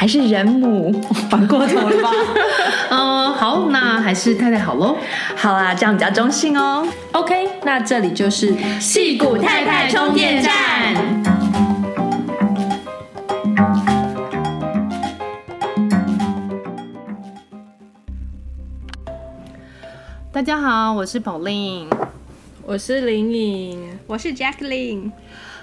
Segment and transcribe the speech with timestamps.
[0.00, 0.90] 还是人母，
[1.28, 2.10] 反过头了吧？
[2.88, 4.96] 嗯，好，那还是太太好喽。
[5.36, 6.88] 好啊，这样比较中性哦。
[7.12, 11.22] OK，那这里就是戏骨太太充电站。
[20.32, 21.88] 大家好，我是 Pauline，
[22.64, 25.10] 我是林颖，我是 Jacqueline。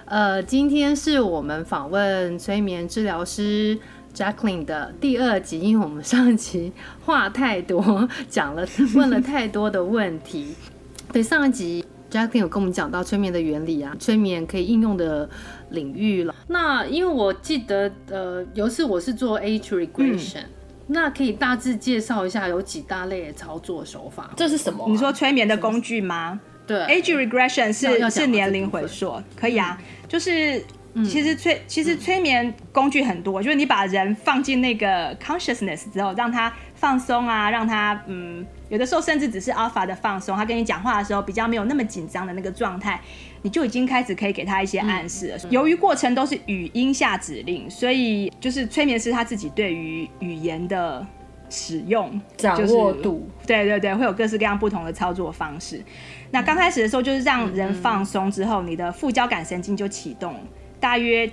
[0.06, 3.80] 呃，今天是我们访问催眠治疗师。
[4.18, 6.74] Jacqueline 的第二集，因为我们上一集
[7.06, 10.56] 话太多，讲了 问了太多的问题。
[11.14, 15.30] 对，上一集 Jacqueline 有跟我们讲到催眠的原理啊，催眠可以应用的
[15.70, 16.34] 领域了。
[16.48, 20.50] 那因为我记得，呃，有一次我是做 Age Regression，嗯，
[20.88, 24.32] 那可以大致介绍一下有几大类的操作手法。
[24.36, 24.90] 这是什么啊？
[24.90, 26.40] 你说催眠的工具吗？
[26.66, 30.64] 对，Age Regression 是是年龄回溯，可以啊，就是。
[31.06, 43.00] 其实催其实催眠工具很多，就是你把人放进那个 consciousness 之后，让他放松啊，让他嗯，有的时候甚至只是 alpha 的放松，他跟你讲话的时候比较没有那么紧张的那个状态，
[43.42, 45.38] 你就已经开始可以给他一些暗示了。
[45.50, 51.06] 由于过程都是语音下指令，所以就是催眠师他自己对于语言的
[51.50, 55.84] 使用掌握度，对对对，会有各式各样不同的操作方式。
[56.32, 60.36] 那刚开始的时候就是让人放松之后，你的副交感神经就启动。
[60.80, 61.30] 大约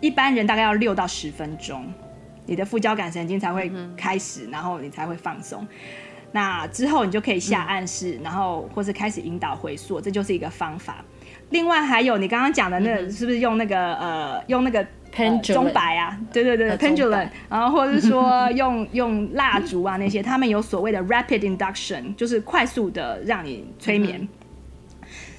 [0.00, 1.84] 一般人大概要六到十分钟，
[2.46, 5.66] 你的副交感神经才会开始，然后你才会放松。
[6.32, 11.04] 那之后你就可以下暗示，然后或是开始引导回溯，这就是一个方法。
[11.50, 14.84] 另外还有你刚刚讲的那个，是不是用那个呃用那个
[15.14, 16.18] pendulum 钟摆啊？
[16.32, 24.26] 对对对，pendulum，然后或者是说用 用蜡烛啊那些，他们有所谓的 rapid induction，就是快速的让你催眠。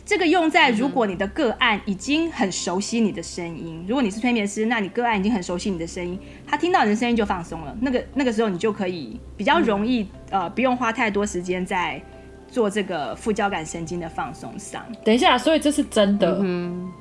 [0.06, 7.76] 这个用在如果你的个案已经很熟悉你的声音，如果你是催眠师，那你个案已经很熟悉你的声音，他听到你的声音就放松了。
[7.82, 12.00] 那个那个时候你就可以比较容易，呃，不用花太多时间在
[12.48, 14.86] 做这个副交感神经的放松上。
[15.04, 16.38] 等一下，所以这是真的。
[16.40, 16.92] 嗯。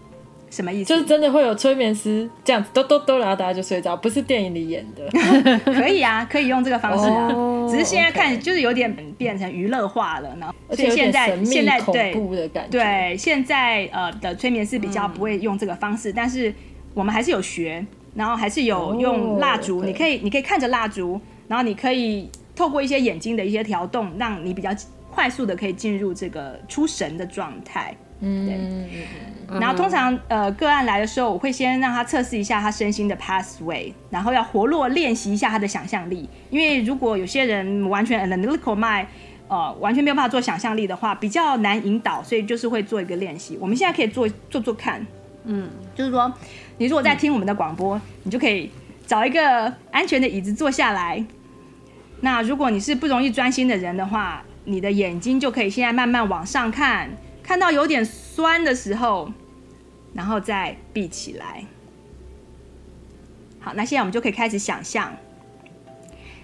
[0.51, 0.89] 什么意思？
[0.89, 5.59] 就是真的会有催眠师这样子，咚咚咚，然后大家就睡着，不是电影里演的。
[5.75, 7.29] 可以啊，可以用这个方式啊。
[7.75, 12.15] Oh, 只是现在看就是有点变成娱乐化了，然后所以现在现在对
[12.71, 16.55] 对现在呃的催眠是比较不会用这个方式，嗯、但是
[16.95, 24.71] 我们还是有学，然后还是有用蜡烛，你可以你可以看着蜡烛，然后你可以透过一些眼睛的一些调动，让你比较
[25.11, 27.95] 快速的可以进入这个出神的状态。
[28.21, 28.55] 嗯，对。
[29.61, 36.29] 然后通常呃个案来的时候，我会先让他测试一下他身心的 pathway，然后要活络练习一下他的想象力。
[36.51, 39.07] 因为如果有些人完全 analytical mind，
[39.49, 43.57] 呃完全没有办法做想象力的话，比较难引导，所以就是会做一个练习。
[43.61, 45.07] 我们现在可以做做做看，
[45.45, 46.33] 嗯，就是说
[46.79, 48.71] 你如果在听我们的广播，你就可以
[49.07, 51.25] 找一个安全的椅子坐下来。
[52.21, 57.11] 那如果你是不容易专心的人的话，你的眼睛就可以现在慢慢往上看。
[57.43, 59.31] 看到有点酸的时候，
[60.15, 61.65] 然后再闭起来。
[63.61, 65.13] 好，那现在我们就可以开始想象。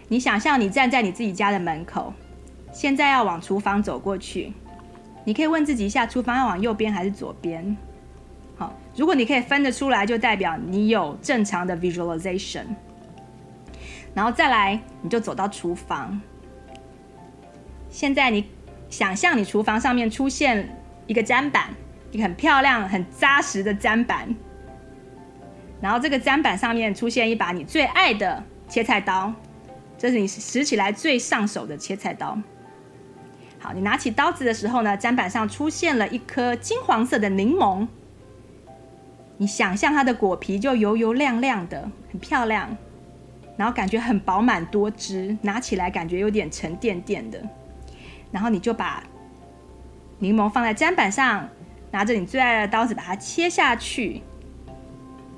[0.09, 2.13] 你想象你站在你自己家的门口，
[2.73, 4.53] 现在要往厨房走过去。
[5.25, 7.77] 你可以问自己一下：厨房要往右边还是左边？
[8.57, 12.65] 好，如果你可以分得出来，就代表你有正常的 visualization。
[14.13, 16.21] 然后再来，你就走到厨房。
[17.89, 18.47] 现在你
[18.89, 20.77] 想象你厨房上面出现。
[21.07, 21.71] 一个砧板，
[22.11, 24.35] 一个很漂亮、很扎实的砧板。
[25.81, 29.33] 然后这个砧板上面出现一把你最爱的切菜刀，
[29.97, 32.39] 这是你拾起来最上手的切菜刀。
[33.59, 37.87] 好，你拿起刀子的时候呢，砧板上出现了一颗金黄色的柠檬。
[39.37, 42.77] 你想象它的果皮就油油亮亮的，很漂亮。
[43.57, 47.43] 然后感觉很饱满多汁，拿起来感觉有点沉甸甸的。
[48.31, 49.03] 然后你就把
[50.19, 51.47] 柠檬放在砧板上，
[51.91, 54.23] 拿着你最爱的刀子把它切下去，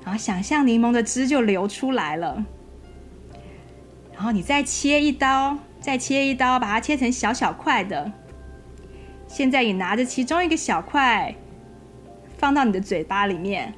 [0.03, 2.45] 然后想象柠檬的汁就流出来了。
[4.13, 8.11] 然后你再切一刀，再切一刀，把它切成小小块的。
[9.27, 11.33] 现在你拿着其中一个小块，
[12.37, 13.73] 放到你的嘴巴里面，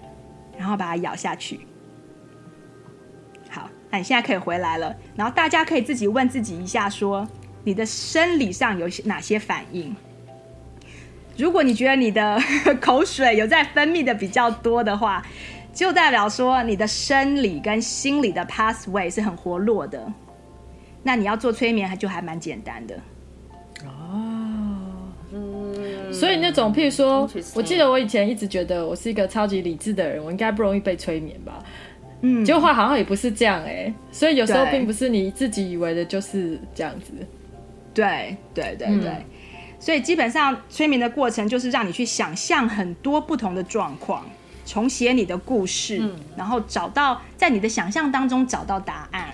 [0.57, 1.62] 然后把它咬下去。
[3.50, 4.94] 好，那你现在可以回来了。
[5.16, 7.25] 然后大家可以自己问自己一下说，
[7.63, 9.95] 你的生理上有哪些反应？
[11.38, 12.40] 如果你觉得你的
[12.80, 15.22] 口水有在分泌的比较多的话，
[15.74, 20.06] 就代表说你的生理跟心理的 pathway 是很活络的。
[21.04, 22.96] 那你要做催眠，还就还蛮简单的。
[23.86, 31.64] 哦，嗯，所以那种，譬如说，我记得我以前一直觉得我是一个超级理智的人，我应该不容易被催眠吧？
[32.22, 33.94] 嗯，结果好像也不是这样哎、欸。
[34.12, 37.12] 所以有时候并不是你自己以为的就是这样子。
[37.94, 39.26] 对对对对，对、嗯，
[39.80, 44.25] 所以基本上催眠的过程就是让你去想象很多不同的状况，
[44.66, 49.30] 重写你的故事，嗯，然后找到在你的想象当中找到答案。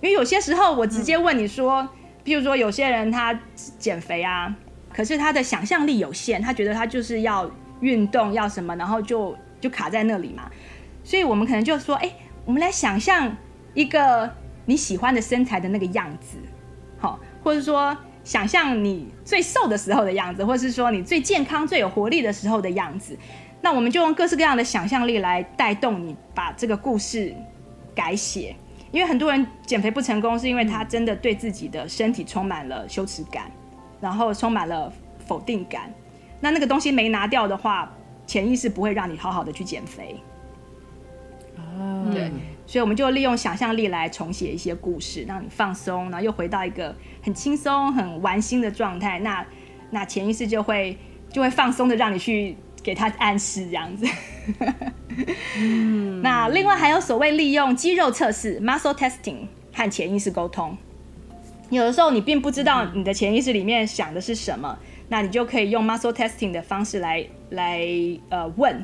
[0.00, 1.88] 因为有些时候，我直接问你说，嗯，
[2.24, 3.38] 譬如说有些人他
[3.78, 4.52] 减肥啊，
[4.92, 7.48] 可是他的想象力有限，他觉得他就是要
[7.80, 10.50] 运动要什么，然后就就卡在那里嘛。
[11.04, 12.12] 所以我们可能就说，哎，
[12.44, 13.36] 我们来想象
[13.74, 14.28] 一个
[14.66, 16.36] 你喜欢的身材的那个样子，
[16.98, 23.16] 好，或者说想象你最瘦的时候的样子，或是说你最健康最有活力的时候的样子。
[23.60, 27.34] 那我们就用各式各样的想象力来带动你把这个故事
[27.94, 28.54] 改写。
[28.90, 33.50] 因为很多人减肥不成功，是因为他真的对自己的身体充满了羞耻感，
[34.02, 34.92] 然后充满了
[35.26, 35.90] 否定感。
[36.40, 37.90] 那那个东西没拿掉的话，
[38.26, 40.20] 潜意识不会让你好好的去减肥。
[41.56, 42.30] 哦，对，
[42.72, 49.18] 所以我们就利用想象力来重写一些故事，让你放松，然后又回到一个很轻松、很玩心的状态。
[49.18, 49.44] 那
[49.90, 50.96] 那潜意识就会
[51.30, 54.06] 就会放松的让你去给他暗示，这样子。
[55.58, 60.74] 嗯， 那另外还有所谓利用肌肉测试 （muscle testing） 和潜意识沟通。
[61.68, 64.78] 有的时候你并不知道你的潜意识里面想的是什么，
[65.10, 67.86] 那你就可以用 muscle testing 的方式来来
[68.30, 68.82] 呃问，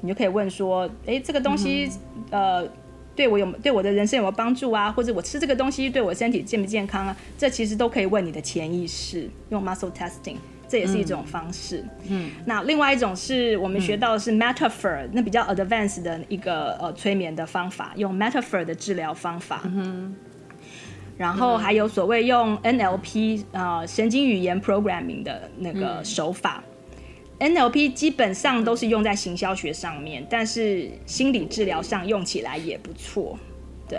[0.00, 1.88] 你就可以问说：哎、欸，这个东西
[2.32, 2.68] 呃
[3.14, 4.90] 对我有对我的人生有没有帮助啊？
[4.90, 7.16] 或者我吃这个东西对我身体健不健康啊？
[7.36, 10.36] 这其实都可以问你的潜意识，用 muscle testing。
[10.68, 11.84] 这也是一种方式。
[12.08, 19.62] 嗯，那另外一种是我们学到的是 metaphor，嗯、那比较 advanced 的一个呃催眠的方法，用 metaphor 的治疗方法。
[19.64, 20.14] 嗯，
[21.18, 26.62] 然后还有所谓用 NLP 呃神经语言 programming 的那个手法。
[26.64, 26.69] 嗯、
[27.40, 33.36] NLP 基本上都是用在行销学上面，但是心理治疗上用起来也不错。
[33.88, 33.98] 对，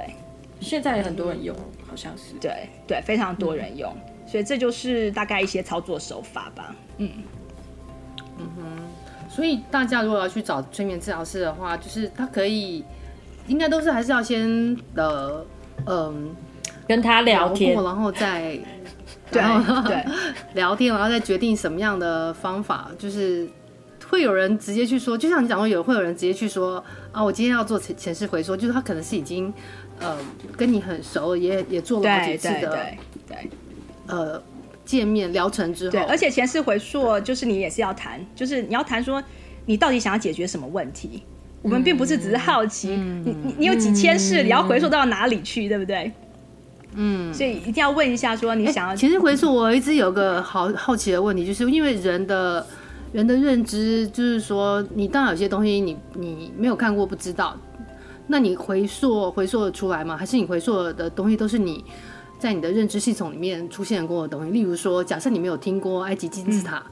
[0.59, 1.55] 现在也很多人用，
[1.87, 2.33] 好像是。
[2.39, 3.91] 对对，非常多人用。
[3.91, 6.73] 嗯所以这就是大概一些操作手法吧。
[6.99, 7.09] 嗯
[8.39, 12.81] 嗯哼，所以大家如果要去找催眠治疗师的话，就是他可以，
[13.47, 15.45] 应该都是还是要先的，
[15.85, 16.33] 嗯，
[16.87, 18.57] 跟他聊天，然后再
[19.31, 20.05] 对对
[20.53, 22.91] 聊天，然后再决定什么样的方法。
[22.99, 23.47] 就是
[24.09, 29.53] 会有人直接去说，就像你讲过，有会有人直接去说啊，我今天要做前前世回溯，就是他可能是已经
[29.99, 30.17] 呃
[30.57, 32.97] 跟你很熟，也也做了好几次的，对。
[33.27, 33.49] 对对
[34.07, 34.41] 呃，
[34.83, 39.23] 见面疗程之后，对，而且前世回溯就是你也是要谈，就是你要谈说
[39.65, 41.23] 你到底想要解决什么问题。
[41.23, 41.23] 嗯、
[41.61, 46.11] 我们并不是只是好奇，嗯、你你你有几千世，嗯，你要回溯到哪里去，对不对？
[46.95, 49.53] 嗯，所以一定要问一下，说你想要其实回溯。
[49.53, 52.65] 我一直有个好好奇的问题，就是因为人的
[53.13, 57.55] 人的认知，就是说你当然有些东西你你没有看过不知道，
[58.27, 60.17] 那你回溯回溯得出来吗？
[60.17, 61.83] 还是你回溯的东西都是你？
[62.39, 66.83] 在你的认知系统里面出现过的东西，例如说，假设你没有听过埃及金字塔，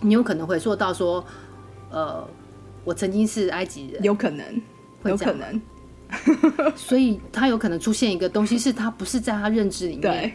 [0.00, 1.24] 嗯，你有可能回溯到说，
[1.90, 2.24] 呃，
[2.84, 4.46] 我曾经是埃及人，有可能，
[5.06, 5.60] 有可能，
[6.76, 10.32] 所以他有可能出现一个东西，是他不是在他认知里面，对，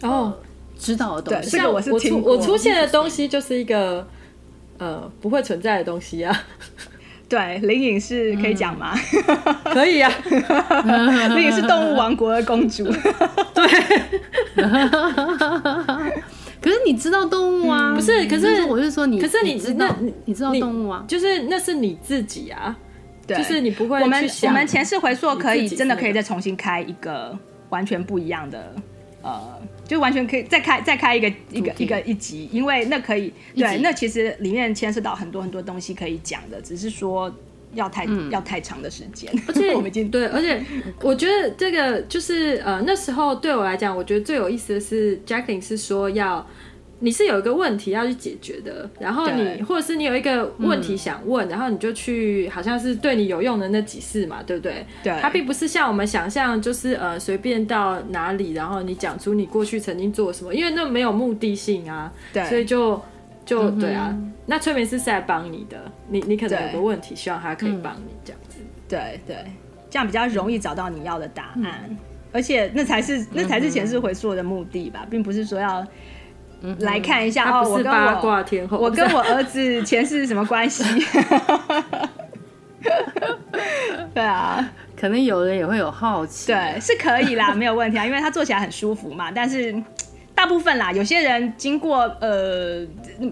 [0.00, 0.32] 然后
[0.78, 1.50] 知道的东西。
[1.50, 4.06] 像我是听我出现的东西就是一个
[4.78, 6.44] 呃不会存在的东西啊。
[7.28, 8.92] 对，灵隐是可以讲吗？
[8.92, 10.12] 嗯、 可以啊，
[11.28, 12.84] 灵隐是动物王国的公主。
[13.54, 13.68] 对，
[16.60, 17.92] 可是你知道动物啊？
[17.92, 21.04] 嗯、不是，可是我是说你，可是你知道你，你知道动物啊？
[21.06, 22.76] 就是那是你自己啊，
[23.34, 24.00] 对，就是你不会。
[24.00, 27.36] 我们我们前世回溯可以真的可以再重新开一个
[27.68, 28.74] 完全不一样的
[29.22, 29.60] 呃。
[29.86, 37.34] 就完全可以再开再开一个一个一个一集，因为那可以对，那其实里面牵涉到很多很多东西可以讲的，只是说
[37.74, 39.28] 要太、嗯、要太长的时间。
[39.48, 40.64] 而且 我们已经对，而且
[41.00, 46.46] 我觉得这个就是呃那时候对我来讲，我觉得最有意思的是 Jacqueline 是说要。
[47.02, 54.84] 你是有一个问题要去解决的，然后你或者是你有一个问题想问，嗯、然后你就去，好像是对你有用的那几事嘛，对不对？
[55.02, 55.18] 对。
[55.18, 62.12] 它并不是像我们想象，就是呃随便到哪里，然后你讲出你过去曾经做什么，因为那没有目的性啊。
[62.34, 62.44] 对。
[62.44, 63.00] 所以就
[63.46, 64.14] 就、嗯、对啊，
[64.44, 68.58] 那催眠师是在帮你的，你你可能有个问题，希望他可以帮你这样子。
[68.86, 69.36] 对对，
[69.88, 71.96] 这样比较容易找到你要的答案，嗯、
[72.30, 75.82] 而且那才是那才是前世回溯的目的吧，并不是说要。
[76.62, 80.84] 嗯、来看一下哦，我跟我我跟我儿子前世是什么关系？
[84.12, 86.48] 对啊，可能有人也会有好奇。
[86.52, 89.30] 对，是可以啦，没有问题啊，因为他坐起来很舒服嘛。
[89.30, 89.74] 但是
[90.34, 92.86] 大部分啦，有些人经过呃，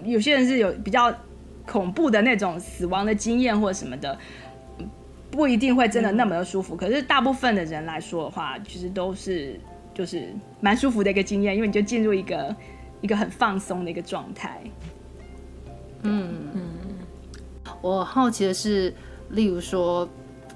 [0.05, 1.13] 有些人是有比较
[1.67, 4.17] 恐怖的那种死亡的经验或者什么的，
[5.29, 6.75] 不一定会真的那么的舒服。
[6.75, 9.59] 嗯、可是大部分的人来说的话，其实都是
[9.93, 12.55] 就是蛮舒服的一个经验，因为你就进入一个。
[13.01, 14.61] 一个很放松的一个状态。
[16.03, 16.61] 嗯嗯，
[17.81, 18.93] 我好奇的是，
[19.31, 20.07] 例如说，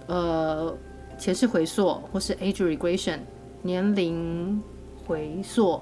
[0.07, 0.75] 呃，
[1.17, 3.19] 前世回溯或是 age regression
[3.61, 4.61] 年龄
[5.05, 5.81] 回溯，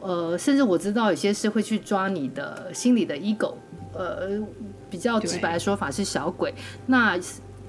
[0.00, 3.54] 呃，甚至我知道有些是会去抓你的心里的 ego，
[3.92, 4.40] 呃，
[4.88, 6.54] 比较直白的说法是小鬼。
[6.86, 7.18] 那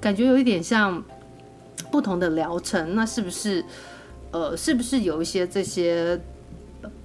[0.00, 1.02] 感觉有一点像
[1.90, 3.64] 不同的疗程，那是不是？
[4.30, 6.18] 呃，是不是有一些这些？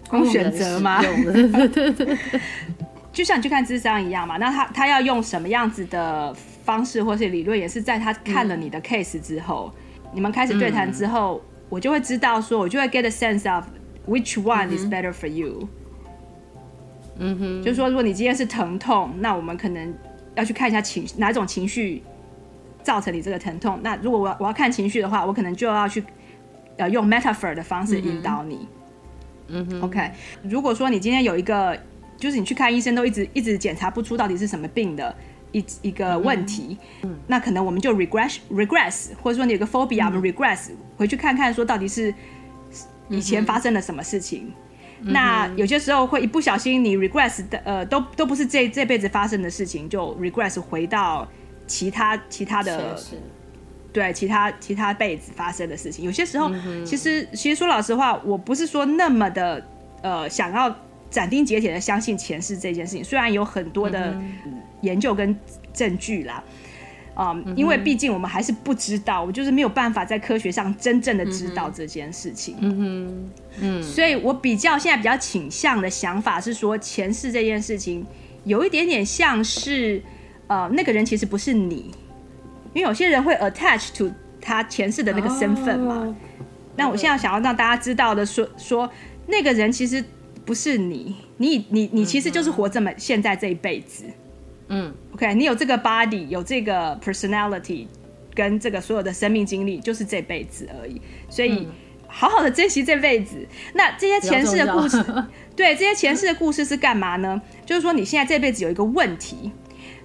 [0.09, 1.01] 供选择吗？
[1.01, 2.17] 对对对对，
[3.11, 4.37] 就像你去看智商一样嘛。
[4.37, 6.33] 那他他要用什么样子的
[6.63, 9.71] 方式或是理论，也是在他看了你的 case 之后，
[10.03, 13.65] 嗯、你们开始对谈之后，嗯、我就会知道说，我就会 get a sense of
[14.07, 15.67] which one is better for you。
[17.19, 19.93] 嗯哼，就是说，如果你今天是疼痛，那我们可能
[20.35, 22.03] 要去看一下情哪种情绪
[22.83, 23.79] 造成你这个疼痛。
[23.81, 26.03] 那如果我我要看情绪的话，我可能就要去
[26.77, 28.55] 呃用 metaphor 的方式引导你。
[28.55, 28.67] 嗯
[29.47, 30.11] 嗯哼，OK。
[30.43, 31.77] 如果说你今天有一个，
[32.17, 35.15] 就是你去看医生都一直一直检查不出到底是什么病的
[35.51, 42.13] 一一个问题，嗯，那可能我们就 regress regress，或者说你有个 phobia，我们 regress 回去看看说到底是
[43.09, 44.51] 以前发生了什么事情。
[44.99, 51.27] 那有些时候会一不小心你 regress 的呃都都不是这这辈子发生的事情，就 regress 回到
[51.67, 52.97] 其他其他的。
[53.93, 59.65] 对其他其他辈子发生的事情，有些时候，嗯、其实其实说老实话，我不是说那么的
[60.03, 60.75] 呃想要
[61.09, 63.03] 斩钉截铁的相信前世这件事情。
[63.03, 64.15] 虽然有很多的
[64.81, 65.35] 研究跟
[65.73, 66.43] 证据啦，
[67.15, 72.55] 啊、因为毕竟我们还是不知道，我就是没有办法在科学上真正的知道这件事情。
[72.59, 73.29] 嗯哼，
[73.61, 78.05] 嗯，所以我比较现在比较倾向的想法是说，前世这件事情
[78.43, 79.99] 有一点点像是
[80.45, 81.89] 呃那个人其实不是你。
[82.77, 86.15] 因为有些人会 attach to 他前世的那个身份嘛，oh,
[86.75, 88.87] 那我现在想要让大家知道的说说，
[89.25, 90.03] 那个人其实
[90.45, 94.03] 不是你，你你你其实就是活这么现在这一辈子，
[94.67, 97.87] 嗯，OK，你有这个 body，有这个 personality，
[98.35, 101.67] 跟这个所有的生命经历，就是这辈子而已，所以
[102.05, 103.43] 好好的珍惜这辈子。
[103.73, 105.03] 那这些前世的故事，
[105.57, 107.41] 对，这些前世的故事是干嘛呢？
[107.65, 109.51] 就是说你现在这辈子有一个问题。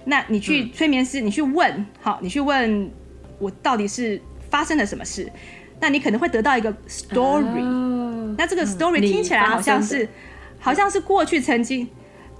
[0.05, 2.91] 那你去催眠师，嗯、你去问，好，你去问
[3.39, 5.31] 我到底是发生了什么事？
[5.79, 10.07] 那你可能会得到一个 story，、哦、那这个 story 听起来好像是，
[10.59, 11.87] 好像是过去曾经，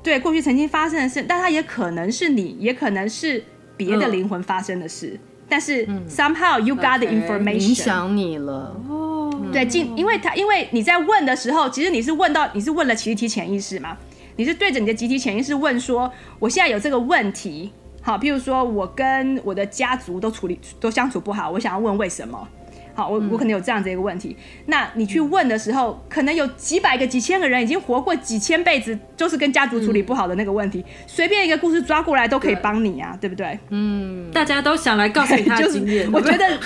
[0.02, 3.44] 对，过去曾经发生的事，但它也可能是你，也可能是
[3.76, 5.08] 别的灵魂发生的事。
[5.08, 9.30] 嗯、但是 somehow you got the information，影响你了哦。
[9.52, 13.98] 对，进，因为他因为你在问的时候，其实你是问到，你是问了集体潜意识嘛。
[14.36, 17.72] 你是对着你的集体潜意识问说：“我现在有这个问题，
[18.02, 22.48] 好，譬如说我跟我的家族都处理都相处不好，我想要问为什么？
[22.96, 24.38] 好，我我可能有这样子一个问题。
[24.68, 33.58] 那你去问的时候，可能有几百个、几千个人已经活过几千辈子，就是跟家族处理不好的那个问题，随便一个故事抓过来都可以帮你啊，对不对？
[33.70, 36.60] 嗯，大家都想来告诉你他的经验，我觉得，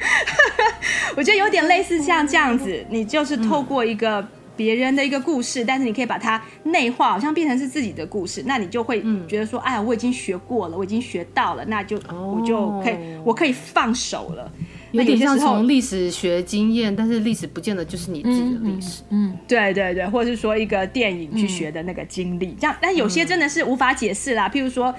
[1.15, 4.27] 我觉得有点类似像这样子，你就是透过一个。”
[4.59, 14.51] 别人的一个故事，但是你可以把它内化，好像变成是自己的故事，那你就会觉得说，嗯、哎呀，我已经学过了，我已经学到了，那就、哦、我就可以，我可以放手了。
[14.91, 19.01] 有点像从历史学经验，但是历史不见得就是你自己的历史。
[19.11, 22.75] 嗯，嗯对对对，或者是说一个电影去学的那个经历，嗯、这样。
[22.81, 24.93] 但有些真的是无法解释啦，譬如说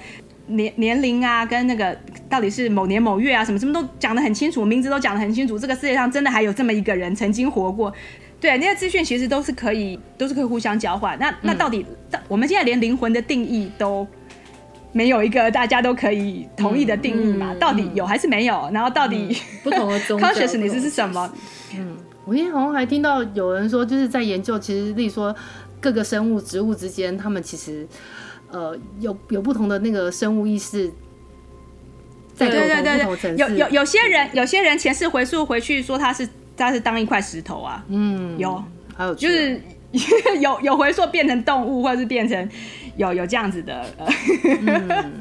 [0.47, 1.95] 年年龄啊，跟那个
[2.27, 5.59] 到底是某年某月啊，什么什么都讲得很清楚，名字都讲得很清楚。
[5.59, 7.93] 这个世界上真的还有这么一个人曾经活过。
[8.41, 11.17] 对，那些资讯其实都是可以，都是可以互相交换。
[11.19, 14.05] 那那到底，嗯、我们现在连灵魂的定义都
[14.91, 17.53] 没有一个大家都可以同意的定义嘛？
[17.53, 18.67] 嗯嗯、到底有还是没有？
[18.73, 21.31] 然后到底、嗯、不同的宗教 consciousness 是什么？
[21.77, 21.95] 嗯，
[22.25, 25.35] 我今天好像还听到有人说，就是在研究，其实例如说
[25.79, 27.87] 各个生物、植物之间，他们其实
[28.49, 30.91] 呃有有不同的那个生物意识。
[32.37, 36.27] 对对对对，有有有些人有些人前世回溯回去说他是
[36.61, 38.63] 他是当一块石头啊，嗯，有
[38.95, 39.61] 还有就是
[40.41, 42.49] 有有回溯变成动物，或者是变成。
[42.97, 44.05] 有有这样子的呃、
[44.43, 45.11] 嗯、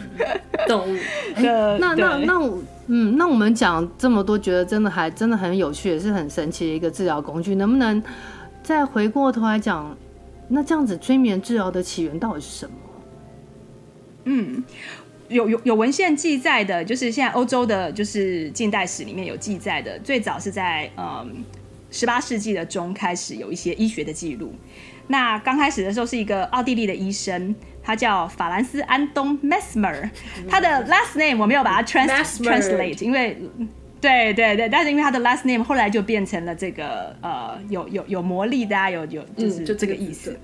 [0.66, 0.96] 动物，
[1.40, 7.54] 欸、那那那我嗯，那我们讲这么多，觉得真的还真的很有趣，也是很神奇的一个治疗工具。
[7.54, 8.02] 能不能
[8.60, 9.96] 再回过头来讲，
[10.48, 12.72] 那这样子催眠治疗的起源到底是什么？
[14.24, 14.64] 嗯，
[15.30, 21.42] 有有有文献记载的，就是现在欧洲的，就是近代史里面有记载的，最早是在嗯
[21.90, 24.52] 十八世纪的中开始有一些医学的记录。
[25.06, 27.54] 那刚开始的时候是一个奥地利的医生。
[27.82, 30.08] 他叫法兰斯·安东 ·Mesmer，
[30.46, 33.36] 他的 last name 我没有把它 trans translate，因为
[33.98, 40.38] 对对对，但是因为他的 last name 后来就变成了这个呃有有有魔力的啊，有有就是就这个意思。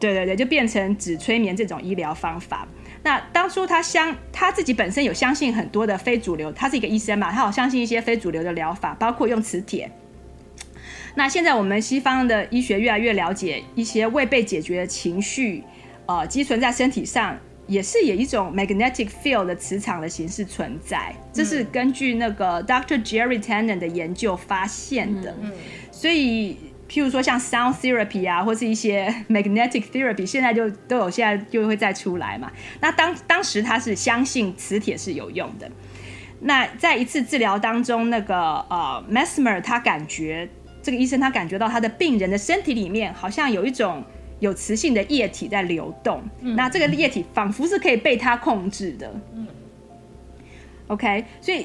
[0.00, 2.66] 对对对，就变成指催眠这种医疗方法。
[3.02, 9.90] 那当初他相他自己本身有相信很多的非主流，他是一个医生嘛，他有相信一些非主流的疗法，包括用磁铁。
[11.14, 15.64] 那现在我们西方的医学越来越了解一些未被解决的情绪。
[16.04, 23.02] 呃，积存在身体上也是有一种 magnetic field 的磁场的形式存在，这是根据那个 Dr.
[23.04, 25.32] Jerry Tannen 的研究发现的。
[25.40, 25.52] 嗯，
[25.92, 26.56] 所以，
[26.92, 32.52] 譬如说像 sound therapy 啊，或是一些 magnetic therapy，现在就都有，现在就会再出来嘛。
[32.80, 35.70] 那当当时他是相信磁铁是有用的。
[36.40, 38.36] 那在一次治疗当中，那个
[38.68, 40.46] 呃 Mesmer 他感觉
[40.82, 44.04] 这个医生他感觉到他的病人的身体里面好像有一种。
[44.42, 49.08] 有磁性的液体在流动，嗯、那这个液体仿佛是可以被他控制的。
[49.36, 49.46] 嗯、
[50.88, 51.64] OK，所以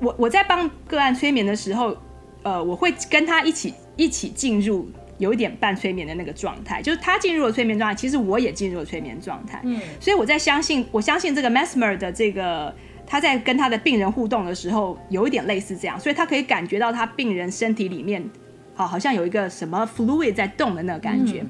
[0.00, 1.94] 我我在帮个案催眠的时候，
[2.42, 9.60] 呃，我会跟他一起一起进入有一点半催眠的那个状态，就是他进入了催眠状态，其实我也进入了催眠状态。
[9.64, 12.74] 嗯，所以我在相信，我相信这个 Mesmer 的这个
[13.06, 18.28] 他在跟他的病人互动的时候，有一点类似这样，所以他可以感觉到他病人身体里面。
[18.76, 21.38] 好，好像有一个什么 fluid 在动的那个感觉。
[21.42, 21.48] 嗯、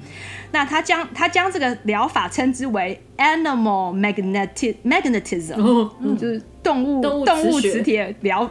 [0.53, 8.51] 那他将他将这个疗法称之为 animal magnetic magnetism，、哦嗯、就是动物动物磁铁疗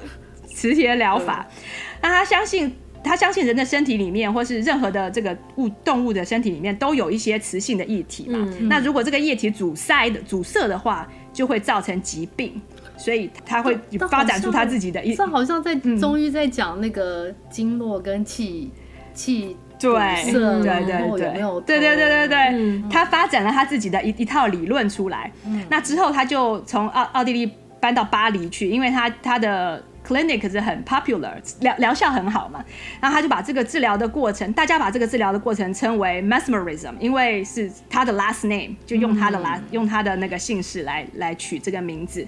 [0.55, 1.45] 磁铁疗法。
[1.47, 1.53] 嗯、
[2.01, 8.39] 那他相信他相信人的身体里面，或是任何的这个物动物的身体里面，都有一些磁性的液体嘛。
[8.59, 12.59] 嗯、那如果这个液体阻塞的阻塞的话，就会造成疾病。
[12.95, 13.77] 所以他会
[14.09, 18.71] 发展出他自己的一，这好像在中医在讲那个经络跟气
[19.13, 19.91] 气对
[20.31, 25.29] 对对对对对对对，他发展了他自己的一一套理论出来。
[25.69, 29.83] 那之后他就从奥奥地利搬到巴黎去，因为他他的。
[30.05, 32.63] Clinic 是很 popular，疗疗效很好嘛，
[32.99, 42.27] 然后他就把这个治疗的过程，大家把这个治疗的过程称为 Mesmerism，因为是他的 last name，就用他的 last，、嗯、用他的那个姓氏来来取这个名字。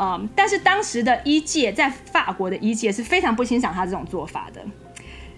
[0.00, 4.60] 嗯，但是当时的医界，在法国的医界是非常不欣赏他这种做法的。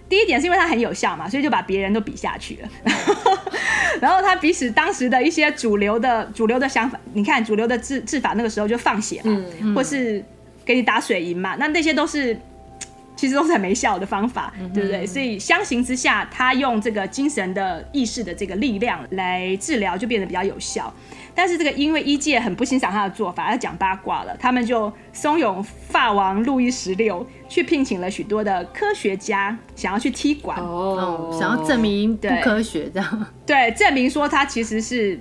[0.09, 2.69] 第一点是因为他很有效嘛，所以就把别人都比下去了。
[4.01, 10.25] 然后他彼此当时的一些主流的主流的想法，你看主流的治治法那个时候就放血嘛，嗯嗯、或是。
[10.67, 12.37] 给你打水银嘛，那那些都是
[13.15, 15.05] 其实都是很没效的方法，嗯、对不对？
[15.07, 20.93] 所以相形之下，他用这个精神的意识的这个力量来治疗，就变得比较有效。
[21.33, 35.17] 但是这个因为医界很不欣赏他的做法，他讲八卦了，他们就怂恿法王路易十六去聘请了许多的科学家，想要去踢馆哦，想要证明不科学这样，对，证明说他其实是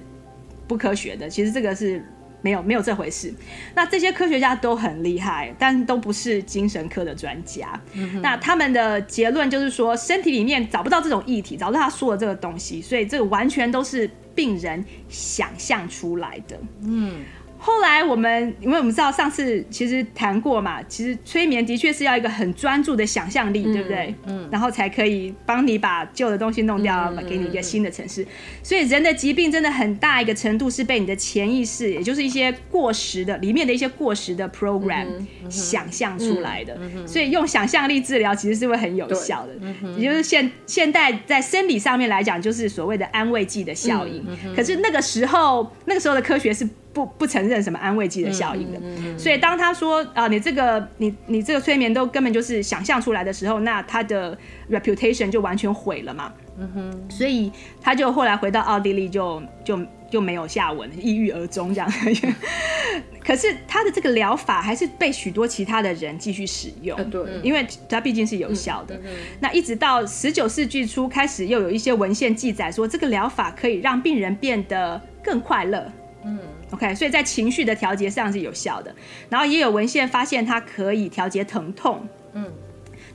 [0.67, 1.29] 不科学的。
[1.31, 2.05] 其实这个是。
[2.43, 3.33] 没有没有这回事，
[3.75, 7.81] 那这些科学家都很厉害，但都不是精神科的专家。
[7.95, 16.59] 嗯、那他们的结论就是说，身体里面找不到这种液体，找不到他说的这个东西，所以这个完全都是病人想象出来的。
[16.83, 17.25] 嗯。
[17.59, 24.15] 后来我们，因为我们知道上次其实谈过嘛，其实催眠的确是要一个很专注的想象力，嗯、对不对？
[24.27, 28.27] 嗯，然后才可以帮你把旧的东西弄掉，嗯、给你一个新的城市。
[28.63, 35.07] 所以人的疾病真的很大一个程度是被你的潜意识，也就是一些过时的里面的一些过时的 program、
[35.49, 36.79] 想象出来的。
[37.07, 44.25] 所以用想象力治疗其实是会很有效的，嗯、也就是现现代在生理上面来讲，就是所谓的安慰剂的效应。
[44.55, 46.69] 可是那个时候，那个时候的科学是。
[46.97, 54.35] 不不承认什么安慰剂的效应的，嗯嗯嗯、所以当他说啊、呃，你这个你你这个催眠都根本就是想象出来的时候，那他的
[54.71, 56.33] reputation 就完全毁了嘛。
[56.59, 61.93] 嗯哼，所以他就后来回到奥地利就，就就就没有下文，抑郁而终这样。
[63.21, 68.99] 可是他的这个疗法还是被许多其他的人继续使用，对，因为它毕竟是有效的。
[69.41, 75.93] 那一直到十九世纪初开始，又有一些文献记载说，这个疗法可以让病人变得更快乐。
[76.25, 76.39] 嗯
[76.77, 78.95] ，OK，所以在情绪的调节上是有效的。
[79.29, 82.07] 然后也有文献发现它可以调节疼痛。
[82.35, 82.53] 嗯。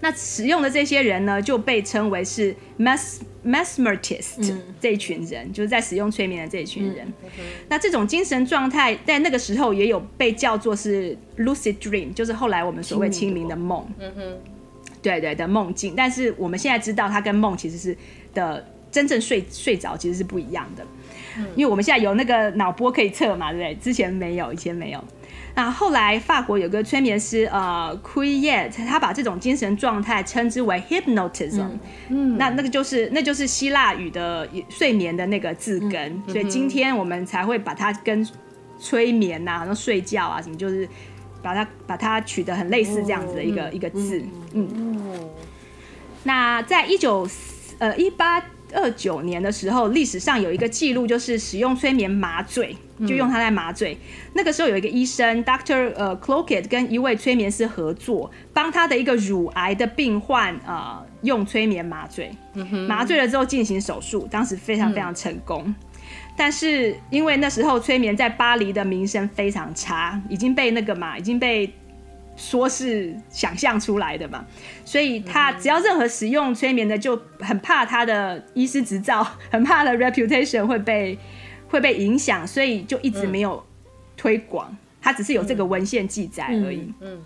[0.04, 7.06] 那使用的这些人呢，就被称为是 mes mesmerist、嗯、这一群人，就是在使用催眠的这一群人。
[7.06, 7.42] 嗯 okay.
[7.70, 13.88] 那这种精神状态在那个时候也有被叫做是 lucid dream，就是后来我们所谓清明的梦。
[14.00, 14.38] 嗯哼，
[15.04, 15.94] 对对的梦境。
[15.96, 17.96] 但是我们现在知道，它跟梦其实是
[18.34, 20.84] 的真正睡睡着其实是不一样的。
[21.38, 23.76] 嗯，因为我们现在有那个脑波可以测嘛，对不对？
[23.76, 25.04] 之前没有，以前没有。
[25.54, 31.68] 那后来法国有个催眠师，呃，Cuillet，他把这种精神状态称之为 hypnotism。
[32.08, 38.26] 嗯，那那个就是那就是希腊语的睡眠的那个字根，嗯、所以今天我们才会把它跟
[38.80, 40.88] 催眠呐、啊，然后睡觉啊什么，就是
[41.42, 44.24] 把它把它取得很类似这样子的一个、嗯、一个字。
[44.54, 45.30] 嗯，嗯
[46.24, 47.28] 那在一九
[47.78, 48.42] 呃一八
[48.74, 52.76] 二九年的时候，历史上有一个记录，就是使用催眠麻醉。
[53.08, 53.96] 就用它来麻醉。
[53.96, 62.32] 嗯、那个时候有一个医生，Doctor 呃 Cloquet 跟一位催眠师合作，帮他的一个乳癌的病患呃用催眠麻醉。
[62.54, 65.64] 嗯、麻醉了之后进行手术，当时非常非常成功。
[65.66, 65.76] 嗯、
[66.38, 71.74] 但是因为那时候催眠在巴黎的名声非常差，已经被那个嘛，已经被
[72.42, 74.44] 说是想象出来的嘛，
[74.84, 81.18] 所以他只要任何使用催眠的，就很怕他的医师执照， 很怕他的 reputation 会被。
[81.70, 83.66] 会被影响，所以就一直没有
[84.18, 84.76] 推广。
[85.02, 86.94] 他、只是有这个文献记载而已。
[87.00, 87.22] 嗯，嗯，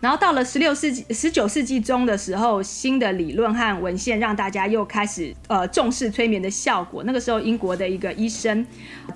[0.00, 7.02] 然后到了十六世纪、十九世纪中的时候，新的理论和文献让大家又开始呃重视催眠的效果。
[7.04, 8.64] 那个时候，英国的一个医生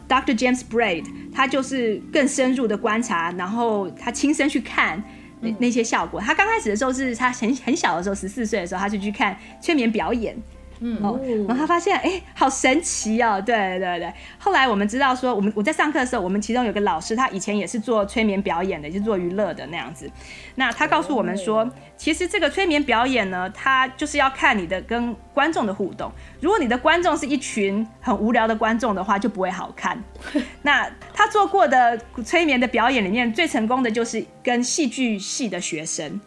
[0.08, 0.36] Dr.
[0.36, 5.02] James Braid，他就是更深入的观察，然后他亲身去看
[5.40, 6.20] 那那些效果。
[6.20, 10.36] 他刚开始的时候是他很很小的时候，十四岁的时候，他就去看催眠表演。
[10.82, 13.40] 嗯，哦，然后他发现，哎，好神奇哦！
[13.44, 20.10] 对对对，后来我们知道说，我们我在上课的时候，我们其中有个老师，他以前也是做催眠表演的，就是做娱乐的那样子。
[20.54, 26.10] 那他告诉我们说，其实这个催眠表演呢，他就是要看你的跟观众的互动。
[26.40, 30.02] 如果你的观众是一群很无聊的观众的话，就不会好看。
[30.62, 36.18] 那他做过的催眠的表演里面，最成功的就是跟戏剧系的学生。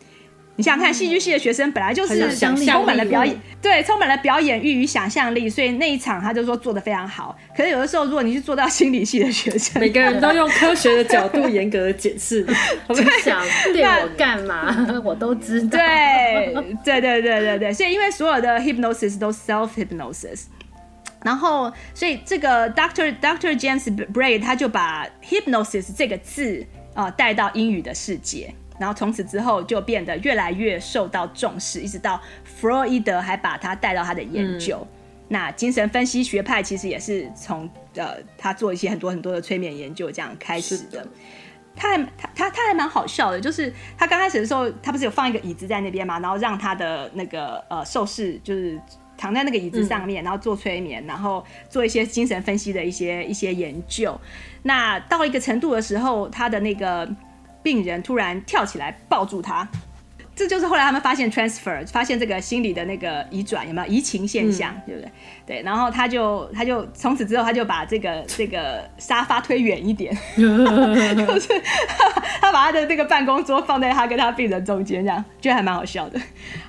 [0.56, 7.36] 你想想看，戏剧系的学生本来就是充满了表演，对，充满了表演欲与想象力，所以那一场他就说做的非常好。
[7.58, 12.46] 可是有的时候，如果你是做到心理系的学生，每个人都用科学的角度严格的解释，
[12.88, 15.70] 我们想对我干嘛， 我都知道。
[15.70, 17.74] 对，对，对，对，对，对。
[17.74, 20.44] 所以因为所有的 hypnosis 都 self hypnosis，
[21.24, 26.64] 然后所以这个 Doctor Doctor James Braid 他就把 hypnosis 这个字
[26.94, 28.54] 啊、呃、带到英语的世界。
[28.84, 34.78] 然后从此之后就变得越来越受到重视，一直到弗洛伊德还把他带到他的研究。
[34.82, 34.88] 嗯、
[35.30, 41.08] 那精神分析学派其实也是从呃他做一些很多很多的催眠研究这样开始的。
[41.74, 48.78] 他还他他他还蛮好笑的，就是他刚开始的时候，他不是有放一个椅子在那边嘛，然后让他的那个呃受试就是
[49.18, 54.20] 躺在那个椅子上面，嗯、然后做催眠，然后做一些精神分析的一些一些研究。
[54.64, 57.10] 那到一个程度的时候，他的那个。
[57.64, 59.68] 病人突然跳起来抱住他，
[60.36, 65.12] 这就是后来他们发现 transfer，发现这个心理的那个移转有没有移情现象，嗯、对不对？
[65.46, 71.62] 对，然后他就他就从此之后他就把这个这个沙发推远一点， 就是
[72.42, 76.20] 他，把他的这个办公桌放在他跟他病人中间，这样觉得还蛮好笑的。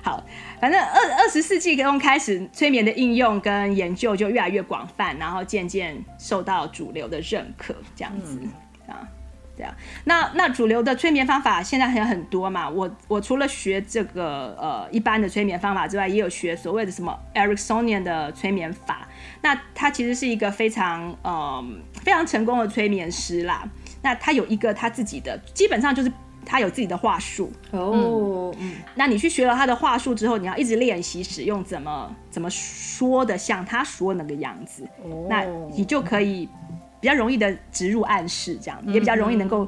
[0.03, 0.23] 好，
[0.61, 8.39] 反正二二十世纪中开始，催眠的应用跟研究就越来越广泛，然后渐渐受到主流的认可，这样子
[8.87, 8.99] 啊。
[9.01, 9.07] 嗯
[9.55, 12.69] 对啊，那那主流的催眠方法现在还有很多嘛。
[12.69, 19.07] 我我除了学这个呃一般的催眠方法之外，也有学所谓的什么 Ericksonian 的催眠法。
[19.41, 21.65] 那他其实是一个非常嗯、呃、
[22.03, 23.63] 非常成功的催眠师啦。
[24.01, 26.11] 那他有一个他自己的，基本上就是
[26.45, 28.53] 他有自己的话术哦。
[28.59, 36.49] 嗯，那你去学了他的话术之后，你要一直练习使用怎么怎么说的像他说那个样子，哦、那你就可以。
[36.99, 39.67] 比较容易的植入暗示，这样也比较容易能够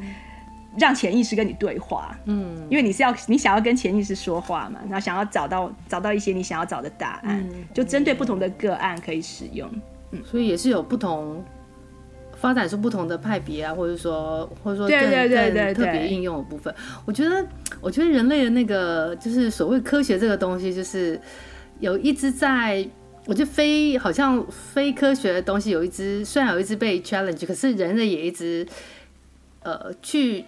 [0.80, 2.18] 让潜意识跟你对话。
[2.26, 9.70] 嗯，因为你是要你想要跟潜意识说话嘛，然后想要找到找到一些你想要找的答案，嗯、就针对不同的个案可以使用。
[10.12, 11.44] 嗯，所以也是有不同
[12.38, 16.74] 发展出不同的派别啊，或者说或者说更更特别应用的部分。
[17.06, 17.46] 我觉得，
[17.82, 21.20] 我觉得人类的那个就是所谓科学这个东西，就是
[21.80, 22.88] 有一直在。
[23.28, 28.66] 我觉得非好像非科学的东西有一只，虽然有一只被 challenge，可是人类也一直
[29.64, 30.46] 呃去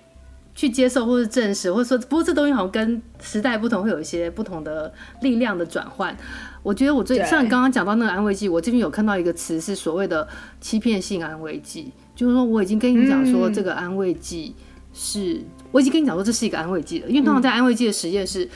[0.56, 6.16] 去接受或是证实，或者说不过这东西好像跟时代不同，会有一些不同的力量的转换。
[6.64, 10.26] 我觉得我最像你刚刚讲到那个安慰剂，我这边有看到一个词是所谓的
[10.62, 14.56] 欺骗性安慰剂，就是说我已经跟你讲说这个安慰剂
[14.94, 18.48] 是，我已经跟你讲说这是一个安慰剂了，因为通常在安慰剂的实验是。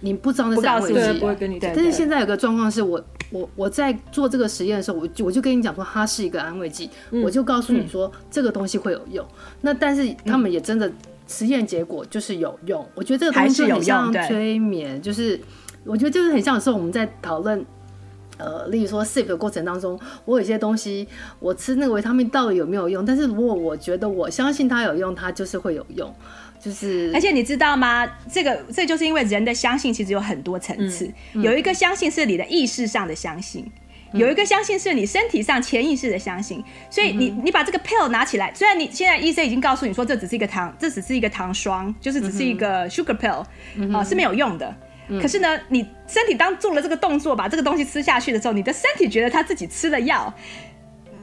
[0.00, 1.72] 你不知道那是安慰剂，不会跟你讲。
[1.74, 9.24] 但是现在有个状况是我我我在做这个实验的时候，我就我就跟你讲说它是一个安慰剂，嗯、我就告诉你说这个东西会有用。
[9.26, 10.90] 嗯、那但是他们也真的
[11.28, 12.84] 实验结果就是有用。
[12.94, 15.38] 我觉得这个东西很像催眠，就是
[15.84, 17.64] 我觉得就是很像是我们在讨论，
[18.38, 21.06] 呃，例如说 sleep 的过程当中，我有些东西
[21.38, 23.04] 我吃那个维他命到底有没有用？
[23.04, 26.12] 但是如果我觉得我相信它有用，它就是会有用。
[26.60, 28.06] 就是，而且你知道吗？
[28.30, 33.64] 这个这就是因为人的相信其实有很多层次，嗯嗯、有一个相信是你的意识上的相信，
[34.12, 36.62] 嗯、有一个相信是你身体上潜意识的相信。
[36.90, 43.46] 所以你你把这个 pill 拿起来，虽然你现在医生已经告诉你说这只是一个糖，这只是一个糖霜，就是只是一个 sugar pill 啊、
[43.76, 44.76] 嗯呃、是没有用的。
[45.08, 50.32] 嗯、可是呢，你身体当做了这个动作，把这个东西吃下去的时候，你的身体觉得他自己吃了药。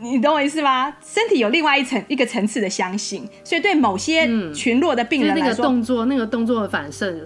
[0.02, 0.94] 你懂我意思吗？
[1.04, 7.24] 身体有另外一层一个层次的相信，所以对某些群落的病人来说，嗯、那个动作那个动作的反射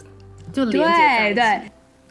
[0.54, 1.62] 就连接对对，